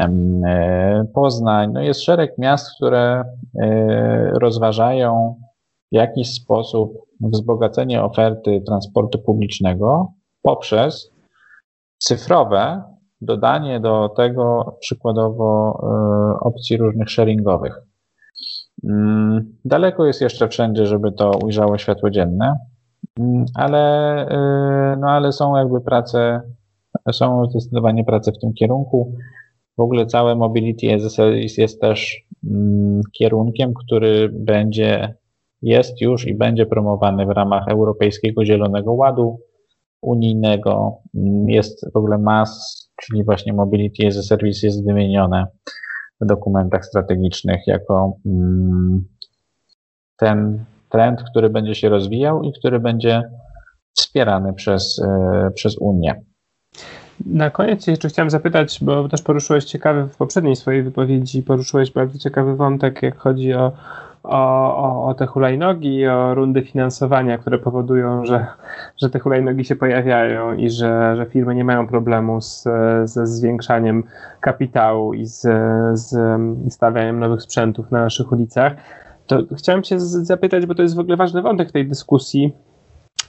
e, 0.00 1.06
Poznań, 1.14 1.72
no 1.72 1.82
jest 1.82 2.02
szereg 2.02 2.38
miast, 2.38 2.76
które 2.76 3.24
e, 3.62 4.30
rozważają 4.40 5.34
w 5.92 5.94
jakiś 5.94 6.30
sposób 6.30 6.92
wzbogacenie 7.20 8.02
oferty 8.02 8.62
transportu 8.66 9.18
publicznego 9.18 10.12
poprzez 10.42 11.12
cyfrowe 11.98 12.82
dodanie 13.20 13.80
do 13.80 14.08
tego 14.08 14.76
przykładowo 14.80 15.80
e, 15.82 16.40
opcji 16.40 16.76
różnych 16.76 17.10
sharingowych. 17.10 17.80
Mm, 18.84 19.56
daleko 19.64 20.06
jest 20.06 20.20
jeszcze 20.20 20.48
wszędzie, 20.48 20.86
żeby 20.86 21.12
to 21.12 21.30
ujrzało 21.44 21.78
światło 21.78 22.10
dzienne, 22.10 22.58
ale, 23.54 23.80
e, 24.28 24.96
no 25.00 25.10
ale 25.10 25.32
są 25.32 25.56
jakby 25.56 25.80
prace, 25.80 26.40
są 27.12 27.46
zdecydowanie 27.46 28.04
prace 28.04 28.32
w 28.32 28.38
tym 28.38 28.52
kierunku. 28.52 29.16
W 29.78 29.80
ogóle 29.80 30.06
całe 30.06 30.34
Mobility 30.34 30.94
as 30.94 31.04
a 31.04 31.08
Service 31.08 31.62
jest 31.62 31.80
też 31.80 32.26
mm, 32.50 33.00
kierunkiem, 33.12 33.74
który 33.74 34.28
będzie, 34.32 35.14
jest 35.62 36.00
już 36.00 36.26
i 36.26 36.34
będzie 36.34 36.66
promowany 36.66 37.26
w 37.26 37.30
ramach 37.30 37.68
Europejskiego 37.68 38.44
Zielonego 38.44 38.92
Ładu 38.92 39.40
unijnego. 40.02 40.98
Jest 41.46 41.92
w 41.92 41.96
ogóle 41.96 42.18
MAS 42.18 42.84
czyli 43.02 43.24
właśnie 43.24 43.52
Mobility 43.52 44.06
as 44.06 44.16
a 44.16 44.22
Service 44.22 44.66
jest 44.66 44.86
wymienione 44.86 45.46
w 46.20 46.26
dokumentach 46.26 46.84
strategicznych 46.84 47.66
jako 47.66 48.16
mm, 48.26 49.04
ten 50.16 50.64
trend, 50.94 51.22
który 51.30 51.50
będzie 51.50 51.74
się 51.74 51.88
rozwijał 51.88 52.42
i 52.42 52.52
który 52.52 52.80
będzie 52.80 53.22
wspierany 53.94 54.52
przez, 54.52 55.02
e, 55.04 55.50
przez 55.54 55.78
Unię. 55.78 56.14
Na 57.26 57.50
koniec 57.50 57.86
jeszcze 57.86 58.08
chciałem 58.08 58.30
zapytać, 58.30 58.78
bo 58.82 59.08
też 59.08 59.22
poruszyłeś 59.22 59.64
ciekawy 59.64 60.08
w 60.08 60.16
poprzedniej 60.16 60.56
swojej 60.56 60.82
wypowiedzi, 60.82 61.42
poruszyłeś 61.42 61.90
bardzo 61.90 62.18
ciekawy 62.18 62.56
wątek, 62.56 63.02
jak 63.02 63.18
chodzi 63.18 63.54
o 63.54 63.72
o, 64.24 65.06
o, 65.06 65.14
te 65.14 65.26
hulajnogi 65.26 66.06
o 66.06 66.34
rundy 66.34 66.62
finansowania, 66.62 67.38
które 67.38 67.58
powodują, 67.58 68.26
że, 68.26 68.46
że 69.02 69.10
te 69.10 69.18
hulajnogi 69.18 69.64
się 69.64 69.76
pojawiają 69.76 70.54
i 70.54 70.70
że, 70.70 71.16
że 71.16 71.26
firmy 71.26 71.54
nie 71.54 71.64
mają 71.64 71.86
problemu 71.86 72.40
z, 72.40 72.64
ze 73.04 73.26
zwiększaniem 73.26 74.04
kapitału 74.40 75.14
i 75.14 75.26
z, 75.26 75.40
z 75.98 76.16
stawianiem 76.72 77.20
nowych 77.20 77.42
sprzętów 77.42 77.90
na 77.90 78.00
naszych 78.00 78.32
ulicach. 78.32 78.72
To 79.26 79.42
chciałem 79.58 79.82
Cię 79.82 80.00
zapytać, 80.00 80.66
bo 80.66 80.74
to 80.74 80.82
jest 80.82 80.96
w 80.96 80.98
ogóle 80.98 81.16
ważny 81.16 81.42
wątek 81.42 81.72
tej 81.72 81.88
dyskusji. 81.88 82.52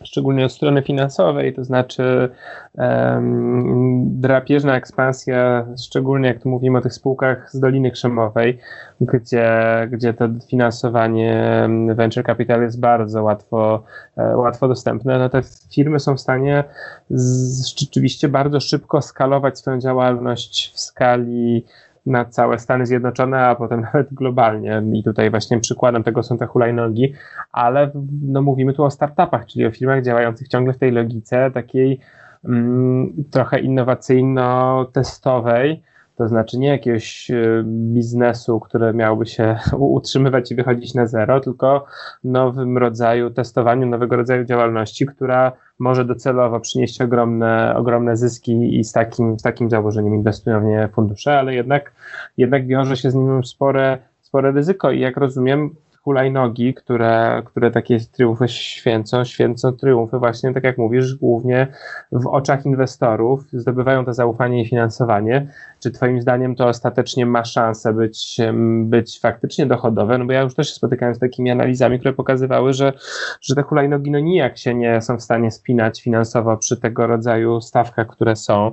szczególnie 0.04 0.46
od 0.46 0.52
strony 0.52 0.82
finansowej, 0.82 1.54
to 1.54 1.64
znaczy 1.64 2.30
um, 2.74 4.22
drapieżna 4.22 4.78
ekspansja, 4.78 5.68
szczególnie 5.86 6.28
jak 6.28 6.42
tu 6.44 6.50
mówimy 6.50 6.78
o 6.78 6.82
tych 6.82 6.94
spółkach 6.94 7.52
z 7.52 7.60
Doliny 7.60 7.92
Krzemowej, 7.92 8.60
gdzie, 9.02 9.50
gdzie 9.92 10.14
to 10.14 10.28
finansowanie 10.50 11.68
venture 11.96 12.26
capital 12.26 12.62
jest 12.62 12.80
bardzo 12.80 13.24
łatwo, 13.24 13.84
e, 14.18 14.38
łatwo 14.38 14.68
dostępne, 14.68 15.20
no 15.20 15.30
te 15.30 15.42
firmy 15.76 16.00
są 16.00 16.16
w 16.16 16.22
stanie 16.22 16.64
z, 17.10 17.68
rzeczywiście 17.80 18.28
bardzo 18.28 18.60
szybko 18.60 19.02
skalować 19.02 19.60
swoją 19.60 19.80
działalność 19.80 20.74
w 20.74 20.80
skali 20.80 21.66
na 22.06 22.26
całe 22.26 22.60
Stany 22.60 22.86
Zjednoczone, 22.86 23.48
a 23.48 23.56
potem 23.56 23.82
nawet 23.94 24.14
globalnie. 24.14 24.84
I 24.94 25.04
tutaj 25.04 25.30
właśnie 25.30 25.60
przykładem 25.60 26.04
tego 26.04 26.24
są 26.24 26.38
te 26.38 26.46
hulajnogi, 26.46 27.14
ale 27.52 27.92
no 28.22 28.42
mówimy 28.42 28.74
tu 28.74 28.84
o 28.84 28.92
startupach, 28.92 29.46
czyli 29.46 29.66
o 29.66 29.72
firmach 29.72 30.04
działających 30.04 30.48
ciągle 30.48 30.74
w 30.74 30.78
tej 30.78 30.92
logice 30.92 31.52
takiej 31.52 32.00
mm, 32.46 33.14
trochę 33.32 33.60
innowacyjno-testowej, 33.60 35.82
to 36.16 36.28
znaczy 36.28 36.60
nie 36.60 36.68
jakiegoś 36.68 37.32
e, 37.32 37.64
biznesu, 37.66 38.60
który 38.60 38.94
miałby 38.94 39.26
się 39.26 39.58
utrzymywać 39.78 40.52
i 40.52 40.56
wychodzić 40.56 40.94
na 40.94 41.08
zero, 41.08 41.40
tylko 41.40 41.86
nowym 42.24 42.78
rodzaju 42.78 43.30
testowaniu, 43.30 43.88
nowego 43.88 44.16
rodzaju 44.16 44.46
działalności, 44.46 45.06
która 45.06 45.52
może 45.80 46.06
docelowo 46.06 46.60
przynieść 46.60 47.02
ogromne, 47.02 47.74
ogromne 47.78 48.18
zyski 48.18 48.80
i 48.80 48.84
z 48.84 48.92
takim, 48.92 49.40
z 49.40 49.44
takim 49.44 49.70
założeniem 49.70 50.16
inwestują 50.16 50.62
w 50.62 50.64
nie 50.64 50.90
fundusze, 50.96 51.40
ale 51.40 51.56
jednak, 51.56 51.92
jednak 52.38 52.68
wiąże 52.68 52.98
się 52.98 53.12
z 53.12 53.16
nim 53.16 53.44
spore, 53.44 53.98
spore 54.22 54.52
ryzyko. 54.52 54.92
I 54.92 55.00
jak 55.00 55.18
rozumiem, 55.18 55.76
hulajnogi, 56.06 56.74
które, 56.74 57.42
które 57.46 57.72
takie 57.72 58.00
triumfy 58.00 58.48
święcą, 58.48 59.24
święcą 59.24 59.72
triumfy 59.72 60.20
właśnie, 60.20 60.54
tak 60.54 60.64
jak 60.64 60.78
mówisz, 60.78 61.16
głównie 61.16 61.68
w 62.12 62.28
oczach 62.28 62.66
inwestorów, 62.66 63.44
zdobywają 63.54 64.06
to 64.06 64.14
zaufanie 64.14 64.62
i 64.62 64.66
finansowanie. 64.66 65.48
Czy 65.80 65.92
twoim 65.92 66.22
zdaniem 66.22 66.56
to 66.56 66.68
ostatecznie 66.68 67.26
ma 67.26 67.46
szansę 67.46 67.94
być, 67.94 68.38
być 68.84 69.20
faktycznie 69.20 69.66
dochodowe? 69.66 70.18
No 70.18 70.26
bo 70.26 70.34
ja 70.34 70.42
już 70.42 70.56
też 70.56 70.70
się 70.70 70.76
spotykałem 70.76 71.16
z 71.16 71.20
takimi 71.20 71.52
analizami, 71.52 72.00
które 72.00 72.14
pokazywały, 72.14 72.74
że, 72.74 72.94
że 73.42 73.56
te 73.56 73.64
hulajnogi 73.64 74.12
no 74.12 74.20
nijak 74.20 74.58
się 74.58 74.76
nie 74.76 75.02
są 75.02 75.18
w 75.18 75.22
stanie 75.22 75.52
spinać 75.52 76.02
finansowo 76.02 76.58
przy 76.58 76.78
tego 76.78 77.08
rodzaju 77.08 77.62
stawkach, 77.62 78.08
które 78.08 78.36
są 78.36 78.72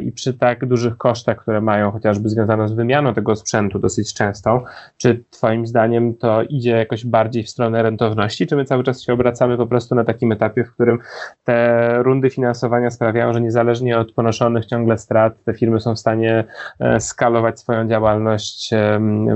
i 0.00 0.12
przy 0.12 0.34
tak 0.34 0.66
dużych 0.66 0.96
kosztach, 0.96 1.38
które 1.38 1.60
mają 1.60 1.90
chociażby 1.90 2.28
związane 2.28 2.68
z 2.68 2.72
wymianą 2.72 3.14
tego 3.14 3.36
sprzętu 3.36 3.78
dosyć 3.78 4.14
częstą. 4.14 4.60
Czy 4.96 5.24
twoim 5.30 5.66
zdaniem 5.66 6.14
to 6.14 6.42
idzie 6.42 6.70
jakoś 6.70 7.06
bardziej 7.06 7.42
w 7.42 7.50
stronę 7.50 7.82
rentowności, 7.82 8.46
czy 8.46 8.56
my 8.56 8.64
cały 8.64 8.84
czas 8.84 9.02
się 9.02 9.12
obracamy 9.12 9.56
po 9.56 9.66
prostu 9.66 9.94
na 9.94 10.04
takim 10.04 10.32
etapie, 10.32 10.64
w 10.64 10.74
którym 10.74 10.98
te 11.44 11.88
rundy 12.02 12.30
finansowania 12.30 12.90
sprawiają, 12.90 13.32
że 13.32 13.40
niezależnie 13.40 13.98
od 13.98 14.12
ponoszonych 14.12 14.66
ciągle 14.66 14.98
strat, 14.98 15.44
te 15.44 15.54
firmy 15.54 15.80
są 15.80 15.94
w 15.94 15.98
stanie 15.98 16.44
e, 16.80 17.00
skalować 17.00 17.60
swoją 17.60 17.88
działalność 17.88 18.70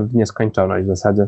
w 0.03 0.15
nieskończoność 0.15 0.85
w 0.85 0.87
zasadzie? 0.87 1.27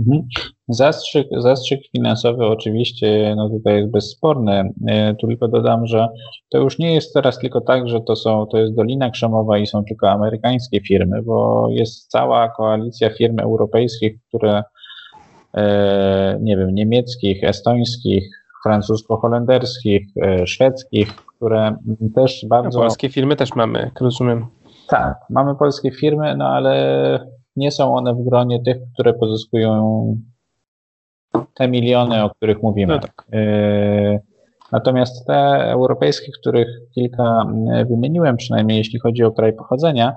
Mhm. 0.00 0.28
Zastrzyk, 0.68 1.26
zastrzyk 1.38 1.80
finansowy 1.92 2.46
oczywiście 2.46 3.34
no 3.36 3.48
tutaj 3.48 3.76
jest 3.76 3.90
bezsporny. 3.90 4.72
E, 4.88 5.14
tu 5.14 5.26
tylko 5.26 5.48
dodam, 5.48 5.86
że 5.86 6.08
to 6.48 6.58
już 6.58 6.78
nie 6.78 6.94
jest 6.94 7.14
teraz 7.14 7.38
tylko 7.38 7.60
tak, 7.60 7.88
że 7.88 8.00
to, 8.00 8.16
są, 8.16 8.46
to 8.46 8.58
jest 8.58 8.74
Dolina 8.74 9.10
Krzemowa 9.10 9.58
i 9.58 9.66
są 9.66 9.84
tylko 9.84 10.10
amerykańskie 10.10 10.80
firmy, 10.80 11.22
bo 11.22 11.68
jest 11.70 12.10
cała 12.10 12.48
koalicja 12.48 13.10
firm 13.10 13.38
europejskich, 13.38 14.18
które 14.28 14.62
E, 15.54 16.38
nie 16.40 16.56
wiem, 16.56 16.74
niemieckich, 16.74 17.44
estońskich, 17.44 18.24
francusko-holenderskich, 18.64 20.06
e, 20.22 20.46
szwedzkich, 20.46 21.14
które 21.16 21.76
też 22.14 22.46
bardzo. 22.48 22.78
No, 22.78 22.84
polskie 22.84 23.08
firmy 23.08 23.36
też 23.36 23.54
mamy, 23.54 23.90
rozumiem. 24.00 24.46
Tak, 24.88 25.16
mamy 25.30 25.54
polskie 25.54 25.90
firmy, 25.90 26.36
no 26.36 26.48
ale 26.48 27.30
nie 27.56 27.70
są 27.70 27.94
one 27.96 28.14
w 28.14 28.24
gronie 28.24 28.62
tych, 28.62 28.76
które 28.94 29.14
pozyskują 29.14 30.16
te 31.54 31.68
miliony, 31.68 32.24
o 32.24 32.30
których 32.30 32.62
mówimy. 32.62 32.94
No 32.94 33.00
tak. 33.00 33.26
E, 33.32 34.20
natomiast 34.72 35.26
te 35.26 35.34
europejskie, 35.70 36.32
których 36.40 36.68
kilka 36.94 37.46
wymieniłem, 37.88 38.36
przynajmniej 38.36 38.78
jeśli 38.78 39.00
chodzi 39.00 39.24
o 39.24 39.32
kraj 39.32 39.52
pochodzenia, 39.52 40.16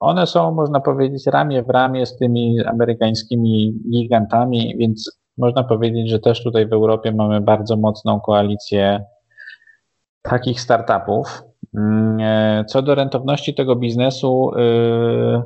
one 0.00 0.26
są, 0.26 0.52
można 0.52 0.80
powiedzieć, 0.80 1.26
ramię 1.26 1.62
w 1.62 1.70
ramię 1.70 2.06
z 2.06 2.16
tymi 2.16 2.60
amerykańskimi 2.64 3.74
gigantami, 3.90 4.74
więc 4.78 5.20
można 5.38 5.64
powiedzieć, 5.64 6.10
że 6.10 6.18
też 6.18 6.42
tutaj 6.42 6.66
w 6.66 6.72
Europie 6.72 7.12
mamy 7.12 7.40
bardzo 7.40 7.76
mocną 7.76 8.20
koalicję 8.20 9.04
takich 10.22 10.60
startupów. 10.60 11.42
E, 12.20 12.64
co 12.68 12.82
do 12.82 12.94
rentowności 12.94 13.54
tego 13.54 13.76
biznesu, 13.76 14.50
yy, 14.56 15.42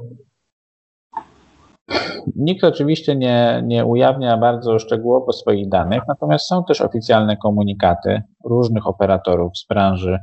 nikt 2.36 2.64
oczywiście 2.64 3.16
nie, 3.16 3.62
nie 3.66 3.84
ujawnia 3.84 4.36
bardzo 4.36 4.78
szczegółowo 4.78 5.32
swoich 5.32 5.68
danych, 5.68 6.02
natomiast 6.08 6.46
są 6.46 6.64
też 6.64 6.80
oficjalne 6.80 7.36
komunikaty 7.36 8.22
różnych 8.44 8.86
operatorów 8.86 9.58
z 9.58 9.66
branży 9.66 10.18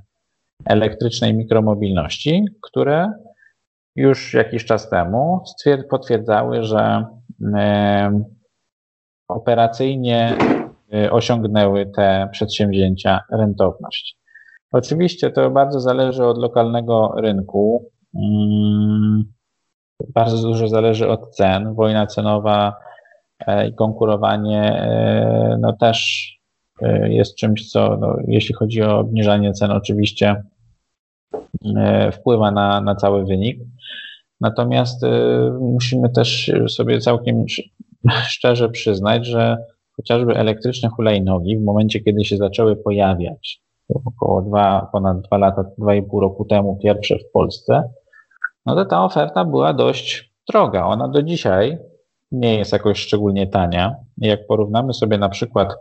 elektrycznej 0.66 1.34
mikromobilności, 1.34 2.46
które 2.62 3.12
już 3.96 4.34
jakiś 4.34 4.66
czas 4.66 4.90
temu 4.90 5.44
potwierdzały, 5.90 6.64
że 6.64 7.06
operacyjnie 9.28 10.38
e, 10.94 11.12
osiągnęły 11.12 11.92
te 11.96 12.30
przedsięwzięcia 12.32 13.20
rentowność. 13.32 14.18
Oczywiście 14.72 15.32
to 15.32 15.52
bardzo 15.52 15.80
zależy 15.80 16.26
od 16.26 16.38
lokalnego 16.38 17.14
rynku. 17.18 17.92
Bardzo 20.10 20.48
dużo 20.48 20.68
zależy 20.68 21.10
od 21.10 21.36
cen. 21.36 21.74
Wojna 21.74 22.08
cenowa 22.08 22.76
e, 23.48 23.68
i 23.68 23.74
konkurowanie 23.74 24.62
e, 24.62 25.58
no 25.62 25.74
też 25.74 26.28
jest 27.04 27.36
czymś, 27.36 27.72
co 27.72 27.98
no, 27.98 28.18
jeśli 28.28 28.56
chodzi 28.56 28.84
o 28.84 29.00
obniżanie 29.00 29.54
cen, 29.54 29.72
oczywiście 29.72 30.44
wpływa 32.12 32.52
na, 32.52 32.82
na 32.82 32.96
cały 32.96 33.26
wynik. 33.26 33.60
Natomiast 34.42 35.02
musimy 35.60 36.10
też 36.10 36.52
sobie 36.68 37.00
całkiem 37.00 37.46
szczerze 38.28 38.70
przyznać, 38.70 39.26
że 39.26 39.58
chociażby 39.96 40.36
elektryczne 40.36 40.90
hulajnogi 40.90 41.58
w 41.58 41.64
momencie, 41.64 42.00
kiedy 42.00 42.26
się 42.26 42.38
zaczęły 42.38 42.76
pojawiać, 42.76 43.62
około 44.06 44.42
dwa, 44.42 44.90
ponad 44.92 45.22
dwa 45.22 45.38
lata, 45.38 45.64
dwa 45.78 45.96
i 45.96 46.04
pół 46.04 46.20
roku 46.20 46.46
temu, 46.46 46.80
pierwsze 46.84 47.18
w 47.18 47.32
Polsce, 47.34 47.90
no 48.66 48.76
to 48.76 48.86
ta 48.86 49.04
oferta 49.04 49.46
była 49.46 49.74
dość 49.74 50.34
droga. 50.50 50.86
Ona 50.86 51.08
do 51.08 51.24
dzisiaj 51.24 51.78
nie 52.32 52.58
jest 52.58 52.72
jakoś 52.74 53.00
szczególnie 53.00 53.48
tania. 53.48 53.96
Jak 54.18 54.48
porównamy 54.48 54.94
sobie 54.94 55.18
na 55.18 55.30
przykład 55.30 55.76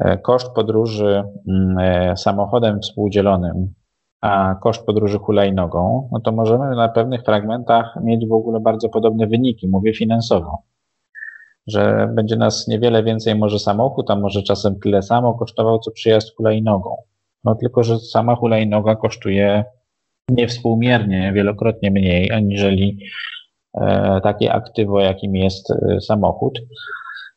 e, 0.00 0.18
koszt 0.18 0.52
podróży 0.54 1.24
mm, 1.48 1.78
e, 1.78 2.16
samochodem 2.16 2.80
współdzielonym 2.80 3.74
a 4.20 4.54
koszt 4.54 4.86
podróży 4.86 5.18
hulajnogą, 5.18 6.08
no 6.12 6.20
to 6.20 6.32
możemy 6.32 6.76
na 6.76 6.88
pewnych 6.88 7.22
fragmentach 7.22 7.98
mieć 8.02 8.26
w 8.28 8.32
ogóle 8.32 8.60
bardzo 8.60 8.88
podobne 8.88 9.26
wyniki, 9.26 9.68
mówię 9.68 9.94
finansowo. 9.94 10.62
Że 11.66 12.08
będzie 12.14 12.36
nas 12.36 12.68
niewiele 12.68 13.02
więcej 13.02 13.34
może 13.34 13.58
samochód, 13.58 14.10
a 14.10 14.16
może 14.16 14.42
czasem 14.42 14.80
tyle 14.80 15.02
samo 15.02 15.34
kosztował, 15.34 15.78
co 15.78 15.90
przyjazd 15.90 16.36
hulajnogą. 16.36 16.96
No 17.44 17.54
tylko, 17.54 17.82
że 17.82 17.98
sama 17.98 18.36
hulajnoga 18.36 18.96
kosztuje 18.96 19.64
niewspółmiernie, 20.30 21.32
wielokrotnie 21.34 21.90
mniej, 21.90 22.32
aniżeli 22.32 22.98
e, 23.74 24.20
takie 24.22 24.52
aktywo, 24.52 25.00
jakim 25.00 25.36
jest 25.36 25.70
e, 25.70 26.00
samochód. 26.00 26.58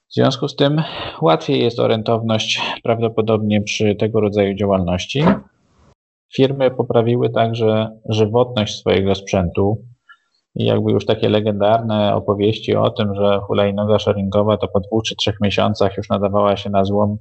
W 0.10 0.14
związku 0.14 0.48
z 0.48 0.56
tym 0.56 0.82
łatwiej 1.22 1.64
jest 1.64 1.80
o 1.80 1.88
rentowność 1.88 2.62
prawdopodobnie 2.84 3.62
przy 3.62 3.96
tego 3.96 4.20
rodzaju 4.20 4.56
działalności. 4.56 5.24
Firmy 6.36 6.72
poprawiły 6.72 7.30
także 7.30 7.90
żywotność 8.10 8.80
swojego 8.80 9.16
sprzętu 9.16 9.86
i 10.56 10.66
jakby 10.66 10.92
już 10.92 11.06
takie 11.06 11.30
legendarne 11.30 12.16
opowieści 12.16 12.76
o 12.76 12.90
tym, 12.90 13.16
że 13.16 13.40
hulajnoga 13.40 14.00
sharingowa 14.00 14.58
to 14.58 14.68
po 14.68 14.80
dwóch 14.80 15.04
czy 15.04 15.16
trzech 15.16 15.42
miesiącach 15.42 15.98
już 15.98 16.10
nadawała 16.10 16.58
się 16.58 16.70
na 16.70 16.84
złom, 16.84 17.18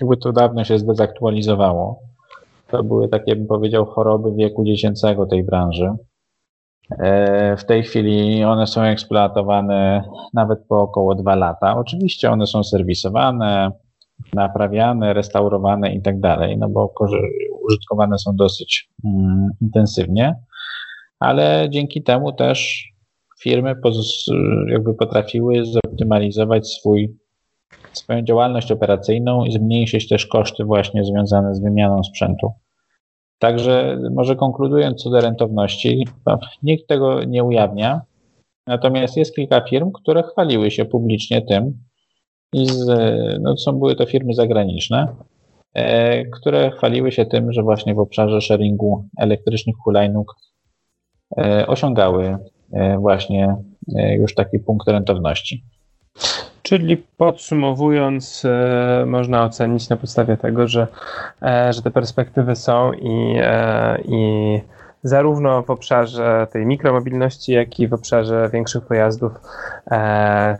jakby 0.00 0.16
to 0.16 0.32
dawno 0.32 0.64
się 0.64 0.78
zdezaktualizowało. 0.78 2.13
To 2.74 2.84
były 2.84 3.08
takie, 3.08 3.36
bym 3.36 3.46
powiedział, 3.46 3.86
choroby 3.86 4.32
wieku 4.32 4.64
dziecięcego 4.64 5.26
tej 5.26 5.44
branży. 5.44 5.90
E, 6.90 7.56
w 7.56 7.64
tej 7.64 7.82
chwili 7.82 8.44
one 8.44 8.66
są 8.66 8.82
eksploatowane 8.82 10.04
nawet 10.32 10.58
po 10.68 10.80
około 10.80 11.14
dwa 11.14 11.34
lata. 11.34 11.76
Oczywiście 11.76 12.30
one 12.30 12.46
są 12.46 12.64
serwisowane, 12.64 13.70
naprawiane, 14.32 15.14
restaurowane 15.14 15.94
i 15.94 16.02
tak 16.02 16.20
dalej, 16.20 16.58
no 16.58 16.68
bo 16.68 16.94
użytkowane 17.68 18.18
są 18.18 18.36
dosyć 18.36 18.88
mm, 19.04 19.50
intensywnie, 19.60 20.34
ale 21.20 21.66
dzięki 21.70 22.02
temu 22.02 22.32
też 22.32 22.88
firmy 23.40 23.74
jakby 24.68 24.94
potrafiły 24.94 25.64
zoptymalizować 25.64 26.68
swój 26.68 27.16
swoją 27.92 28.22
działalność 28.22 28.72
operacyjną 28.72 29.44
i 29.44 29.52
zmniejszyć 29.52 30.08
też 30.08 30.26
koszty 30.26 30.64
właśnie 30.64 31.04
związane 31.04 31.54
z 31.54 31.60
wymianą 31.60 32.04
sprzętu. 32.04 32.52
Także 33.38 33.98
może 34.10 34.36
konkludując 34.36 35.02
co 35.02 35.10
do 35.10 35.20
rentowności, 35.20 36.06
nikt 36.62 36.86
tego 36.86 37.24
nie 37.24 37.44
ujawnia, 37.44 38.00
natomiast 38.66 39.16
jest 39.16 39.34
kilka 39.34 39.60
firm, 39.60 39.92
które 39.92 40.22
chwaliły 40.22 40.70
się 40.70 40.84
publicznie 40.84 41.42
tym, 41.42 41.78
i 42.54 42.66
z, 42.66 42.86
no, 43.42 43.56
są, 43.56 43.72
były 43.72 43.96
to 43.96 44.06
firmy 44.06 44.34
zagraniczne, 44.34 45.16
e, 45.74 46.24
które 46.24 46.70
chwaliły 46.70 47.12
się 47.12 47.26
tym, 47.26 47.52
że 47.52 47.62
właśnie 47.62 47.94
w 47.94 47.98
obszarze 47.98 48.40
sharingu 48.40 49.04
elektrycznych 49.18 49.76
hulajnóg 49.84 50.34
e, 51.38 51.66
osiągały 51.66 52.38
e, 52.72 52.98
właśnie 52.98 53.56
e, 53.96 54.14
już 54.14 54.34
taki 54.34 54.58
punkt 54.58 54.88
rentowności. 54.88 55.64
Czyli 56.64 56.96
podsumowując, 56.96 58.44
e, 58.44 59.04
można 59.06 59.44
ocenić 59.44 59.88
na 59.88 59.96
podstawie 59.96 60.36
tego, 60.36 60.68
że, 60.68 60.86
e, 61.42 61.72
że 61.72 61.82
te 61.82 61.90
perspektywy 61.90 62.56
są 62.56 62.92
i, 62.92 63.36
e, 63.40 63.98
i 64.04 64.60
zarówno 65.02 65.62
w 65.62 65.70
obszarze 65.70 66.46
tej 66.52 66.66
mikromobilności, 66.66 67.52
jak 67.52 67.80
i 67.80 67.88
w 67.88 67.94
obszarze 67.94 68.50
większych 68.52 68.84
pojazdów 68.84 69.32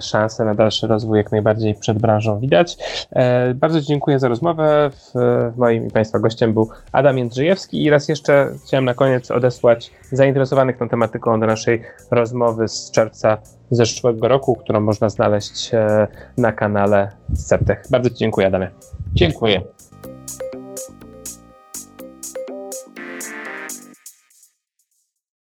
szanse 0.00 0.44
na 0.44 0.54
dalszy 0.54 0.86
rozwój 0.86 1.18
jak 1.18 1.32
najbardziej 1.32 1.74
przed 1.74 1.98
branżą 1.98 2.40
widać. 2.40 2.76
Bardzo 3.54 3.80
dziękuję 3.80 4.18
za 4.18 4.28
rozmowę. 4.28 4.90
W, 4.90 5.12
moim 5.56 5.86
i 5.86 5.90
Państwa 5.90 6.18
gościem 6.18 6.52
był 6.52 6.68
Adam 6.92 7.18
Jędrzejewski 7.18 7.84
i 7.84 7.90
raz 7.90 8.08
jeszcze 8.08 8.48
chciałem 8.66 8.84
na 8.84 8.94
koniec 8.94 9.30
odesłać 9.30 9.90
zainteresowanych 10.12 10.76
tą 10.76 10.88
tematyką 10.88 11.40
do 11.40 11.46
naszej 11.46 11.82
rozmowy 12.10 12.68
z 12.68 12.90
czerwca 12.90 13.38
zeszłego 13.76 14.28
roku, 14.28 14.56
którą 14.56 14.80
można 14.80 15.08
znaleźć 15.08 15.74
e, 15.74 16.06
na 16.38 16.52
kanale 16.52 17.10
Septech. 17.34 17.82
Bardzo 17.90 18.10
Ci 18.10 18.16
dziękuję, 18.16 18.46
Adamie. 18.46 18.70
Dziękuję. 19.14 19.62